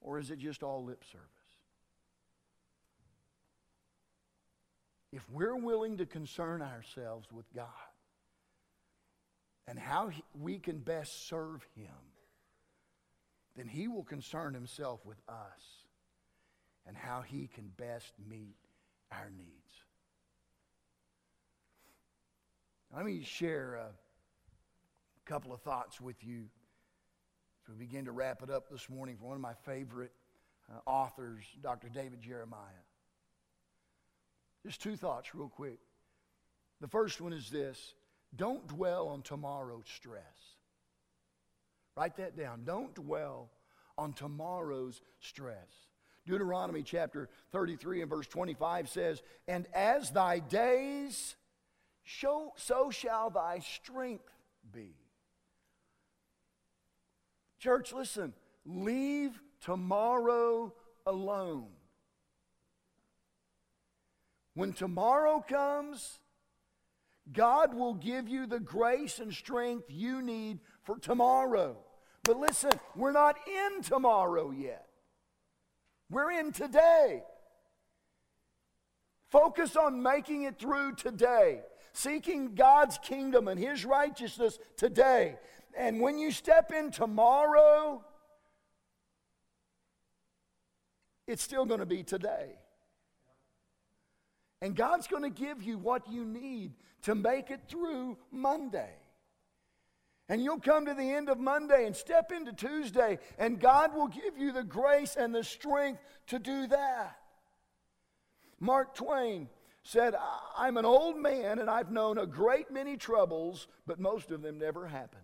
Or 0.00 0.18
is 0.18 0.30
it 0.30 0.38
just 0.38 0.62
all 0.62 0.84
lip 0.84 1.04
service? 1.12 1.26
If 5.12 5.28
we're 5.30 5.56
willing 5.56 5.98
to 5.98 6.06
concern 6.06 6.62
ourselves 6.62 7.28
with 7.32 7.52
God 7.54 7.66
and 9.66 9.78
how 9.78 10.10
we 10.38 10.58
can 10.58 10.78
best 10.78 11.28
serve 11.28 11.66
Him, 11.74 11.90
then 13.56 13.66
He 13.66 13.88
will 13.88 14.04
concern 14.04 14.54
Himself 14.54 15.04
with 15.04 15.20
us 15.28 15.86
and 16.86 16.96
how 16.96 17.22
He 17.22 17.48
can 17.48 17.70
best 17.76 18.12
meet 18.28 18.56
our 19.10 19.30
needs. 19.36 19.59
Let 22.94 23.04
me 23.04 23.22
share. 23.22 23.74
a 23.74 23.90
couple 25.24 25.52
of 25.52 25.60
thoughts 25.60 26.00
with 26.00 26.24
you 26.24 26.46
as 27.62 27.78
we 27.78 27.86
begin 27.86 28.06
to 28.06 28.12
wrap 28.12 28.42
it 28.42 28.50
up 28.50 28.68
this 28.68 28.90
morning 28.90 29.16
from 29.16 29.28
one 29.28 29.36
of 29.36 29.40
my 29.40 29.54
favorite 29.64 30.10
uh, 30.68 30.78
authors, 30.90 31.44
Dr. 31.62 31.88
David 31.88 32.20
Jeremiah. 32.20 32.58
Just 34.66 34.82
two 34.82 34.96
thoughts, 34.96 35.36
real 35.36 35.48
quick. 35.48 35.78
The 36.80 36.88
first 36.88 37.20
one 37.20 37.32
is 37.32 37.48
this 37.48 37.94
don't 38.34 38.66
dwell 38.66 39.06
on 39.08 39.22
tomorrow's 39.22 39.86
stress. 39.86 40.56
Write 41.96 42.16
that 42.16 42.36
down. 42.36 42.62
Don't 42.64 42.92
dwell 42.94 43.50
on 43.96 44.14
tomorrow's 44.14 45.00
stress. 45.20 45.68
Deuteronomy 46.26 46.82
chapter 46.82 47.28
33 47.52 48.02
and 48.02 48.10
verse 48.10 48.26
25 48.26 48.88
says, 48.88 49.22
And 49.46 49.66
as 49.74 50.10
thy 50.10 50.40
days, 50.40 51.36
show, 52.10 52.52
so 52.56 52.90
shall 52.90 53.30
thy 53.30 53.60
strength 53.60 54.32
be. 54.72 54.94
Church, 57.58 57.92
listen, 57.92 58.32
leave 58.64 59.40
tomorrow 59.60 60.72
alone. 61.06 61.68
When 64.54 64.72
tomorrow 64.72 65.44
comes, 65.46 66.18
God 67.32 67.74
will 67.74 67.94
give 67.94 68.28
you 68.28 68.46
the 68.46 68.60
grace 68.60 69.20
and 69.20 69.32
strength 69.32 69.84
you 69.88 70.20
need 70.20 70.58
for 70.82 70.98
tomorrow. 70.98 71.76
But 72.24 72.38
listen, 72.38 72.72
we're 72.96 73.12
not 73.12 73.36
in 73.46 73.82
tomorrow 73.82 74.50
yet. 74.50 74.86
We're 76.10 76.32
in 76.32 76.50
today. 76.50 77.22
Focus 79.28 79.76
on 79.76 80.02
making 80.02 80.42
it 80.42 80.58
through 80.58 80.96
today, 80.96 81.60
seeking 81.92 82.54
God's 82.54 82.98
kingdom 82.98 83.48
and 83.48 83.58
His 83.58 83.84
righteousness 83.84 84.58
today. 84.76 85.38
And 85.76 86.00
when 86.00 86.18
you 86.18 86.30
step 86.30 86.72
in 86.72 86.90
tomorrow, 86.90 88.04
it's 91.26 91.42
still 91.42 91.64
going 91.64 91.80
to 91.80 91.86
be 91.86 92.02
today. 92.02 92.58
And 94.62 94.76
God's 94.76 95.06
going 95.06 95.22
to 95.22 95.30
give 95.30 95.62
you 95.62 95.78
what 95.78 96.10
you 96.10 96.24
need 96.24 96.74
to 97.02 97.14
make 97.14 97.50
it 97.50 97.60
through 97.68 98.18
Monday. 98.30 98.90
And 100.28 100.42
you'll 100.42 100.60
come 100.60 100.86
to 100.86 100.94
the 100.94 101.10
end 101.10 101.28
of 101.28 101.38
Monday 101.38 101.86
and 101.86 101.96
step 101.96 102.30
into 102.30 102.52
Tuesday, 102.52 103.18
and 103.38 103.58
God 103.58 103.94
will 103.94 104.06
give 104.06 104.38
you 104.38 104.52
the 104.52 104.62
grace 104.62 105.16
and 105.16 105.34
the 105.34 105.42
strength 105.42 106.00
to 106.28 106.38
do 106.38 106.68
that. 106.68 107.16
Mark 108.60 108.94
Twain 108.94 109.48
said, 109.82 110.14
I'm 110.56 110.76
an 110.76 110.84
old 110.84 111.16
man 111.16 111.58
and 111.58 111.70
I've 111.70 111.90
known 111.90 112.18
a 112.18 112.26
great 112.26 112.70
many 112.70 112.96
troubles, 112.96 113.66
but 113.86 113.98
most 113.98 114.30
of 114.30 114.42
them 114.42 114.58
never 114.58 114.86
happened. 114.86 115.22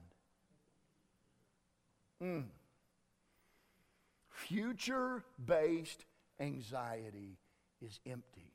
Mm. 2.22 2.44
Future 4.30 5.22
based 5.44 6.04
anxiety 6.40 7.38
is 7.80 8.00
empty. 8.06 8.52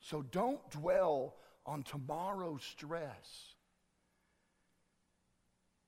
So 0.00 0.22
don't 0.22 0.68
dwell 0.70 1.36
on 1.64 1.84
tomorrow's 1.84 2.64
stress. 2.64 3.54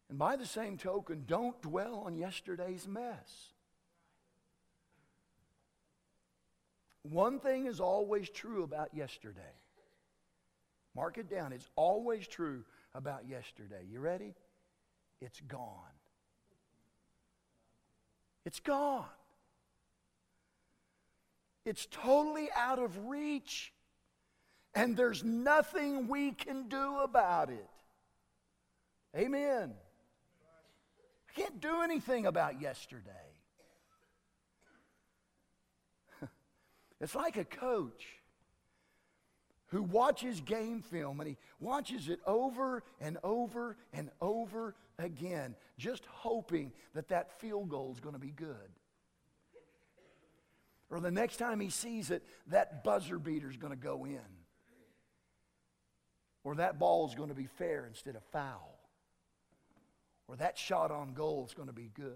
And 0.09 0.19
by 0.19 0.37
the 0.37 0.47
same 0.47 0.77
token, 0.77 1.25
don't 1.27 1.61
dwell 1.61 2.05
on 2.07 2.17
yesterday's 2.17 2.87
mess. 2.87 3.54
One 7.11 7.39
thing 7.39 7.67
is 7.67 7.81
always 7.81 8.31
true 8.31 8.63
about 8.65 8.95
yesterday. 8.95 9.41
Mark 10.97 11.19
it 11.19 11.29
down. 11.29 11.53
It's 11.53 11.69
always 11.77 12.27
true 12.27 12.65
about 12.95 13.29
yesterday. 13.29 13.85
You 13.91 14.01
ready? 14.01 14.35
It's 15.21 15.41
gone. 15.41 15.69
It's 18.47 18.61
gone. 18.61 19.05
It's 21.65 21.87
totally 21.91 22.49
out 22.57 22.79
of 22.79 23.07
reach. 23.07 23.73
And 24.75 24.97
there's 24.97 25.23
nothing 25.23 26.09
we 26.09 26.33
can 26.33 26.69
do 26.69 26.99
about 26.99 27.51
it. 27.51 27.69
Amen. 29.17 29.73
I 31.29 31.41
can't 31.41 31.61
do 31.61 31.83
anything 31.83 32.27
about 32.27 32.61
yesterday. 32.61 33.34
It's 37.01 37.15
like 37.15 37.37
a 37.37 37.45
coach 37.45 38.05
who 39.69 39.83
watches 39.83 40.41
game 40.41 40.83
film 40.83 41.21
and 41.21 41.29
he 41.29 41.37
watches 41.59 42.09
it 42.09 42.21
over 42.27 42.83
and 43.01 43.19
over 43.25 43.77
and 43.93 44.11
over 44.21 44.75
again, 44.99 45.57
just 45.79 46.05
hoping 46.07 46.73
that 46.95 47.09
that 47.09 47.41
field 47.41 47.69
goal 47.69 47.93
is 47.93 48.01
going 48.01 48.15
to 48.15 48.21
be 48.21 48.31
good. 48.31 48.55
Or 50.91 51.01
the 51.01 51.11
next 51.11 51.39
time 51.39 51.59
he 51.59 51.71
sees 51.71 52.11
it, 52.11 52.23
that 52.49 52.85
buzzer 52.85 53.19
beater 53.19 53.51
is 53.51 53.57
going 53.57 53.73
to 53.73 53.77
go 53.77 54.05
in. 54.05 54.21
Or 56.45 56.55
that 56.57 56.79
ball 56.79 57.09
is 57.09 57.15
going 57.15 57.31
to 57.31 57.35
be 57.35 57.47
fair 57.47 57.87
instead 57.87 58.15
of 58.15 58.23
foul. 58.31 58.79
Or 60.29 60.37
that 60.37 60.57
shot 60.57 60.91
on 60.91 61.15
goal 61.15 61.45
is 61.49 61.55
going 61.55 61.69
to 61.69 61.75
be 61.75 61.91
good. 61.95 62.13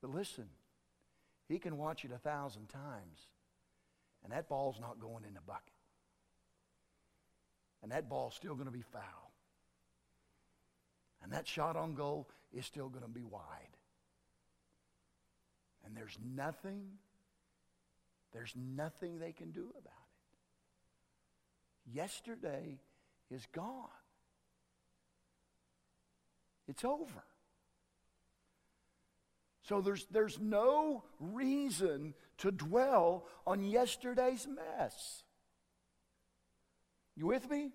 But 0.00 0.10
listen, 0.10 0.46
he 1.48 1.58
can 1.58 1.76
watch 1.76 2.04
it 2.04 2.10
a 2.12 2.18
thousand 2.18 2.68
times, 2.68 3.28
and 4.22 4.32
that 4.32 4.48
ball's 4.48 4.80
not 4.80 4.98
going 4.98 5.24
in 5.26 5.34
the 5.34 5.40
bucket. 5.46 5.62
And 7.82 7.92
that 7.92 8.08
ball's 8.08 8.34
still 8.34 8.54
going 8.54 8.66
to 8.66 8.72
be 8.72 8.82
foul. 8.92 9.32
And 11.22 11.32
that 11.32 11.46
shot 11.46 11.76
on 11.76 11.94
goal 11.94 12.28
is 12.52 12.64
still 12.64 12.88
going 12.88 13.04
to 13.04 13.10
be 13.10 13.24
wide. 13.24 13.42
And 15.84 15.94
there's 15.94 16.16
nothing, 16.34 16.84
there's 18.32 18.54
nothing 18.56 19.18
they 19.18 19.32
can 19.32 19.50
do 19.50 19.68
about 19.78 19.92
it. 21.86 21.94
Yesterday 21.94 22.78
is 23.30 23.46
gone. 23.52 23.88
It's 26.66 26.84
over. 26.84 27.24
So 29.64 29.80
there's, 29.80 30.06
there's 30.10 30.38
no 30.38 31.04
reason 31.18 32.14
to 32.38 32.50
dwell 32.50 33.26
on 33.46 33.64
yesterday's 33.64 34.46
mess. 34.46 35.22
You 37.16 37.26
with 37.26 37.48
me? 37.48 37.70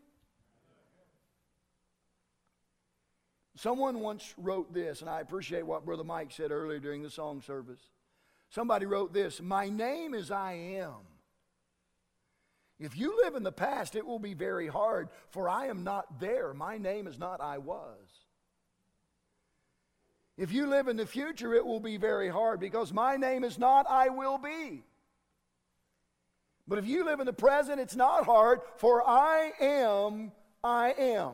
Someone 3.55 3.99
once 3.99 4.33
wrote 4.37 4.73
this, 4.73 5.01
and 5.01 5.09
I 5.09 5.19
appreciate 5.19 5.65
what 5.65 5.83
Brother 5.83 6.03
Mike 6.03 6.31
said 6.31 6.51
earlier 6.51 6.79
during 6.79 7.01
the 7.01 7.09
song 7.09 7.41
service. 7.41 7.81
Somebody 8.49 8.85
wrote 8.85 9.11
this 9.11 9.41
My 9.41 9.67
name 9.67 10.13
is 10.13 10.31
I 10.31 10.53
am. 10.53 10.95
If 12.79 12.97
you 12.97 13.19
live 13.23 13.35
in 13.35 13.43
the 13.43 13.51
past, 13.51 13.95
it 13.95 14.05
will 14.05 14.19
be 14.19 14.33
very 14.33 14.67
hard, 14.67 15.09
for 15.31 15.49
I 15.49 15.67
am 15.67 15.83
not 15.83 16.19
there. 16.19 16.53
My 16.53 16.77
name 16.77 17.07
is 17.07 17.19
not 17.19 17.41
I 17.41 17.57
was. 17.57 18.28
If 20.39 20.53
you 20.53 20.67
live 20.67 20.87
in 20.87 20.95
the 20.95 21.05
future, 21.05 21.53
it 21.53 21.65
will 21.65 21.81
be 21.81 21.97
very 21.97 22.29
hard 22.29 22.61
because 22.61 22.93
my 22.93 23.17
name 23.17 23.43
is 23.43 23.59
not 23.59 23.85
I 23.89 24.07
will 24.07 24.37
be. 24.37 24.85
But 26.65 26.79
if 26.79 26.87
you 26.87 27.03
live 27.03 27.19
in 27.19 27.25
the 27.25 27.33
present, 27.33 27.81
it's 27.81 27.95
not 27.95 28.23
hard, 28.23 28.61
for 28.77 29.05
I 29.05 29.51
am, 29.59 30.31
I 30.63 30.93
am. 30.97 31.33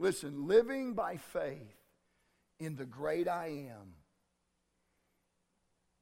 Listen, 0.00 0.48
living 0.48 0.94
by 0.94 1.16
faith 1.16 1.76
in 2.58 2.74
the 2.74 2.86
great 2.86 3.28
I 3.28 3.68
am, 3.70 3.94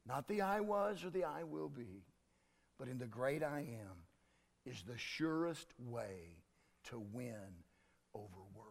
not 0.07 0.27
the 0.27 0.41
I 0.41 0.61
was 0.61 1.03
or 1.03 1.11
the 1.11 1.25
I 1.25 1.43
will 1.43 1.69
be, 1.69 2.03
but 2.79 2.87
in 2.87 2.97
the 2.97 3.05
great 3.05 3.43
I 3.43 3.59
am, 3.59 4.05
is 4.65 4.81
the 4.81 4.97
surest 4.97 5.67
way 5.77 6.39
to 6.85 6.97
win 7.13 7.61
over 8.15 8.41
worry. 8.55 8.65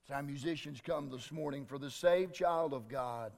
our 0.11 0.23
musicians 0.23 0.81
come 0.83 1.09
this 1.09 1.31
morning 1.31 1.65
for 1.65 1.77
the 1.77 1.89
saved 1.89 2.33
child 2.33 2.73
of 2.73 2.87
God 2.87 3.31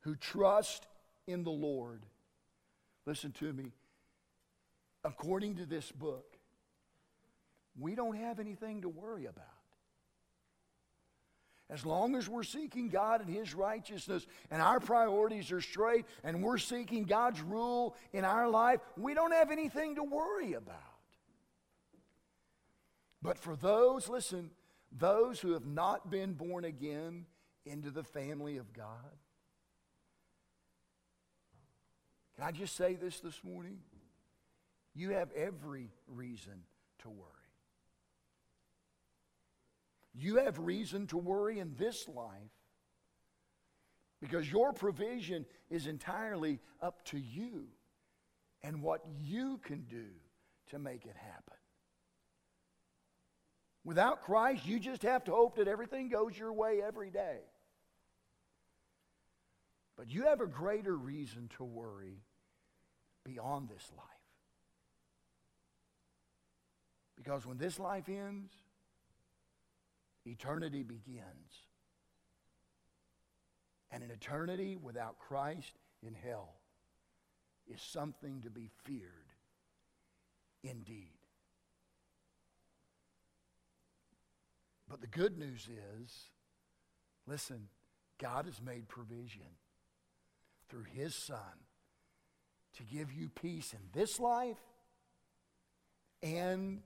who 0.00 0.14
trust 0.16 0.86
in 1.26 1.44
the 1.44 1.50
Lord, 1.50 2.02
listen 3.06 3.32
to 3.32 3.52
me. 3.52 3.72
According 5.04 5.56
to 5.56 5.66
this 5.66 5.90
book, 5.90 6.36
we 7.78 7.94
don't 7.94 8.16
have 8.16 8.38
anything 8.38 8.82
to 8.82 8.88
worry 8.88 9.26
about. 9.26 9.44
As 11.70 11.86
long 11.86 12.16
as 12.16 12.28
we're 12.28 12.42
seeking 12.42 12.88
God 12.88 13.20
and 13.20 13.30
His 13.34 13.54
righteousness 13.54 14.26
and 14.50 14.60
our 14.60 14.80
priorities 14.80 15.52
are 15.52 15.60
straight 15.60 16.04
and 16.24 16.42
we're 16.42 16.58
seeking 16.58 17.04
God's 17.04 17.40
rule 17.40 17.94
in 18.12 18.24
our 18.24 18.48
life, 18.48 18.80
we 18.96 19.14
don't 19.14 19.32
have 19.32 19.52
anything 19.52 19.94
to 19.94 20.02
worry 20.02 20.54
about. 20.54 20.74
But 23.22 23.38
for 23.38 23.54
those, 23.54 24.08
listen, 24.08 24.50
those 24.92 25.40
who 25.40 25.52
have 25.52 25.66
not 25.66 26.10
been 26.10 26.34
born 26.34 26.64
again 26.64 27.26
into 27.64 27.90
the 27.90 28.02
family 28.02 28.56
of 28.56 28.72
God, 28.72 29.16
can 32.36 32.44
I 32.44 32.52
just 32.52 32.76
say 32.76 32.94
this 32.94 33.20
this 33.20 33.44
morning? 33.44 33.78
You 34.94 35.10
have 35.10 35.30
every 35.32 35.90
reason 36.08 36.64
to 37.00 37.10
worry. 37.10 37.26
You 40.14 40.38
have 40.38 40.58
reason 40.58 41.06
to 41.08 41.18
worry 41.18 41.58
in 41.58 41.74
this 41.76 42.08
life 42.08 42.34
because 44.20 44.50
your 44.50 44.72
provision 44.72 45.46
is 45.70 45.86
entirely 45.86 46.58
up 46.82 47.04
to 47.06 47.18
you 47.18 47.66
and 48.62 48.82
what 48.82 49.00
you 49.22 49.58
can 49.62 49.82
do 49.82 50.06
to 50.70 50.78
make 50.78 51.06
it 51.06 51.16
happen. 51.16 51.59
Without 53.84 54.22
Christ, 54.22 54.66
you 54.66 54.78
just 54.78 55.02
have 55.02 55.24
to 55.24 55.32
hope 55.32 55.56
that 55.56 55.68
everything 55.68 56.08
goes 56.08 56.38
your 56.38 56.52
way 56.52 56.82
every 56.86 57.10
day. 57.10 57.38
But 59.96 60.10
you 60.10 60.24
have 60.24 60.40
a 60.40 60.46
greater 60.46 60.96
reason 60.96 61.48
to 61.56 61.64
worry 61.64 62.22
beyond 63.24 63.68
this 63.68 63.90
life. 63.96 64.06
Because 67.16 67.44
when 67.44 67.58
this 67.58 67.78
life 67.78 68.08
ends, 68.08 68.50
eternity 70.24 70.82
begins. 70.82 71.52
And 73.90 74.02
an 74.02 74.10
eternity 74.10 74.76
without 74.76 75.18
Christ 75.18 75.72
in 76.02 76.14
hell 76.14 76.54
is 77.66 77.82
something 77.82 78.40
to 78.42 78.50
be 78.50 78.70
feared 78.84 79.34
indeed. 80.62 81.19
But 85.00 85.12
the 85.12 85.18
good 85.18 85.38
news 85.38 85.68
is 85.68 86.28
listen, 87.26 87.68
God 88.18 88.46
has 88.46 88.60
made 88.60 88.88
provision 88.88 89.56
through 90.68 90.84
His 90.94 91.14
Son 91.26 91.38
to 92.76 92.82
give 92.84 93.12
you 93.12 93.28
peace 93.28 93.72
in 93.72 93.80
this 93.92 94.20
life 94.20 94.60
and 96.22 96.80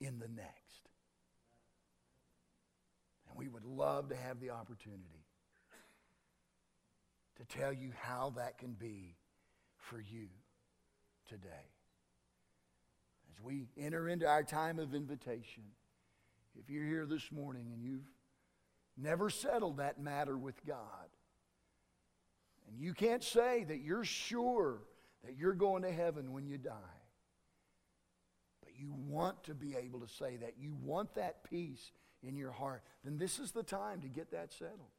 in 0.00 0.18
the 0.18 0.28
next. 0.28 0.88
And 3.28 3.38
we 3.38 3.48
would 3.48 3.64
love 3.64 4.08
to 4.08 4.16
have 4.16 4.40
the 4.40 4.50
opportunity 4.50 5.24
to 7.36 7.44
tell 7.44 7.72
you 7.72 7.92
how 8.00 8.32
that 8.36 8.58
can 8.58 8.72
be 8.72 9.16
for 9.76 10.00
you 10.00 10.28
today. 11.28 11.70
As 13.32 13.42
we 13.42 13.68
enter 13.76 14.08
into 14.08 14.26
our 14.26 14.42
time 14.42 14.78
of 14.78 14.94
invitation, 14.94 15.62
if 16.58 16.70
you're 16.70 16.84
here 16.84 17.06
this 17.06 17.30
morning 17.30 17.70
and 17.72 17.82
you've 17.82 18.08
never 18.96 19.30
settled 19.30 19.78
that 19.78 20.00
matter 20.00 20.36
with 20.36 20.64
God, 20.66 21.08
and 22.68 22.78
you 22.78 22.92
can't 22.92 23.22
say 23.22 23.64
that 23.64 23.80
you're 23.80 24.04
sure 24.04 24.82
that 25.24 25.36
you're 25.36 25.54
going 25.54 25.82
to 25.82 25.92
heaven 25.92 26.32
when 26.32 26.46
you 26.46 26.58
die, 26.58 26.72
but 28.62 28.72
you 28.76 28.92
want 28.92 29.44
to 29.44 29.54
be 29.54 29.74
able 29.76 30.00
to 30.00 30.08
say 30.08 30.36
that, 30.36 30.54
you 30.58 30.74
want 30.82 31.14
that 31.14 31.44
peace 31.48 31.92
in 32.22 32.36
your 32.36 32.52
heart, 32.52 32.82
then 33.04 33.18
this 33.18 33.38
is 33.38 33.52
the 33.52 33.62
time 33.62 34.00
to 34.00 34.08
get 34.08 34.32
that 34.32 34.52
settled. 34.52 34.92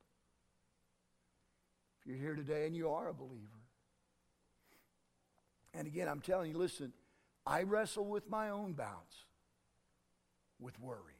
If 1.99 2.07
you're 2.07 2.18
here 2.18 2.36
today 2.36 2.66
and 2.66 2.76
you 2.76 2.89
are 2.89 3.10
a 3.10 3.14
believer, 3.14 3.45
and 5.74 5.86
again, 5.86 6.07
I'm 6.07 6.22
telling 6.22 6.51
you, 6.51 6.57
listen, 6.57 6.93
I 7.45 7.64
wrestle 7.64 8.05
with 8.05 8.30
my 8.30 8.49
own 8.49 8.74
bouts 8.74 9.16
with 10.60 10.80
worry. 10.80 11.19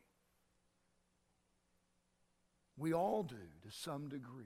We 2.80 2.93
all 2.93 3.23
do 3.23 3.36
to 3.36 3.71
some 3.71 4.07
degree. 4.07 4.45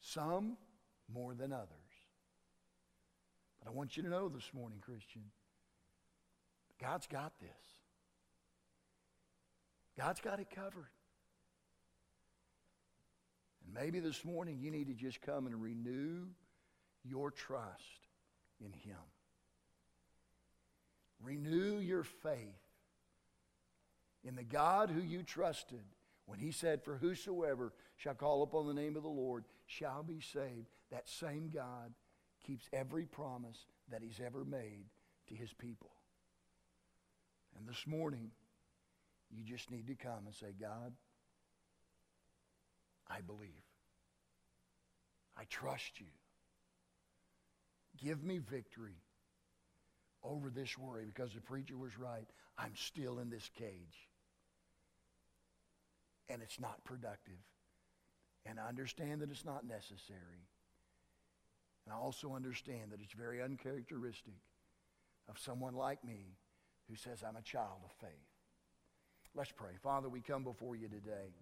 Some 0.00 0.56
more 1.12 1.34
than 1.34 1.52
others. 1.52 1.68
But 3.60 3.70
I 3.70 3.72
want 3.72 3.96
you 3.96 4.02
to 4.02 4.08
know 4.08 4.28
this 4.28 4.50
morning, 4.52 4.78
Christian, 4.80 5.22
God's 6.80 7.06
got 7.06 7.32
this. 7.40 7.50
God's 9.96 10.20
got 10.20 10.40
it 10.40 10.48
covered. 10.54 10.90
And 13.64 13.74
maybe 13.74 14.00
this 14.00 14.24
morning 14.24 14.58
you 14.60 14.70
need 14.70 14.88
to 14.88 14.94
just 14.94 15.20
come 15.22 15.46
and 15.46 15.62
renew 15.62 16.26
your 17.04 17.30
trust 17.30 18.08
in 18.60 18.72
Him. 18.72 18.96
Renew 21.22 21.78
your 21.78 22.02
faith 22.02 22.38
in 24.24 24.34
the 24.34 24.42
God 24.42 24.90
who 24.90 25.02
you 25.02 25.22
trusted 25.22 25.84
when 26.30 26.38
He 26.38 26.52
said, 26.52 26.84
For 26.84 26.96
whosoever 26.96 27.72
shall 27.96 28.14
call 28.14 28.44
upon 28.44 28.68
the 28.68 28.80
name 28.80 28.96
of 28.96 29.02
the 29.02 29.08
Lord 29.08 29.42
shall 29.66 30.04
be 30.04 30.20
saved. 30.20 30.68
That 30.92 31.08
same 31.08 31.50
God 31.52 31.92
keeps 32.46 32.68
every 32.72 33.04
promise 33.04 33.66
that 33.90 34.00
He's 34.00 34.20
ever 34.24 34.44
made 34.44 34.84
to 35.26 35.34
His 35.34 35.52
people. 35.52 35.90
And 37.58 37.68
this 37.68 37.84
morning, 37.84 38.30
you 39.28 39.42
just 39.42 39.72
need 39.72 39.88
to 39.88 39.96
come 39.96 40.24
and 40.24 40.32
say, 40.32 40.54
God, 40.60 40.92
I 43.08 43.22
believe. 43.22 43.64
I 45.36 45.42
trust 45.50 45.98
you. 45.98 46.06
Give 48.00 48.22
me 48.22 48.38
victory 48.38 49.02
over 50.22 50.48
this 50.48 50.78
worry 50.78 51.06
because 51.06 51.34
the 51.34 51.40
preacher 51.40 51.76
was 51.76 51.98
right. 51.98 52.28
I'm 52.56 52.76
still 52.76 53.18
in 53.18 53.30
this 53.30 53.50
cage. 53.58 54.09
And 56.30 56.42
it's 56.42 56.60
not 56.60 56.84
productive. 56.84 57.42
And 58.46 58.58
I 58.58 58.68
understand 58.68 59.20
that 59.20 59.30
it's 59.30 59.44
not 59.44 59.66
necessary. 59.66 60.46
And 61.84 61.94
I 61.94 61.98
also 61.98 62.34
understand 62.34 62.92
that 62.92 63.00
it's 63.02 63.12
very 63.12 63.42
uncharacteristic 63.42 64.38
of 65.28 65.38
someone 65.38 65.74
like 65.74 66.04
me 66.04 66.36
who 66.88 66.96
says 66.96 67.22
I'm 67.26 67.36
a 67.36 67.42
child 67.42 67.80
of 67.84 67.90
faith. 68.00 68.10
Let's 69.34 69.52
pray. 69.52 69.72
Father, 69.82 70.08
we 70.08 70.20
come 70.20 70.42
before 70.44 70.74
you 70.76 70.88
today. 70.88 71.34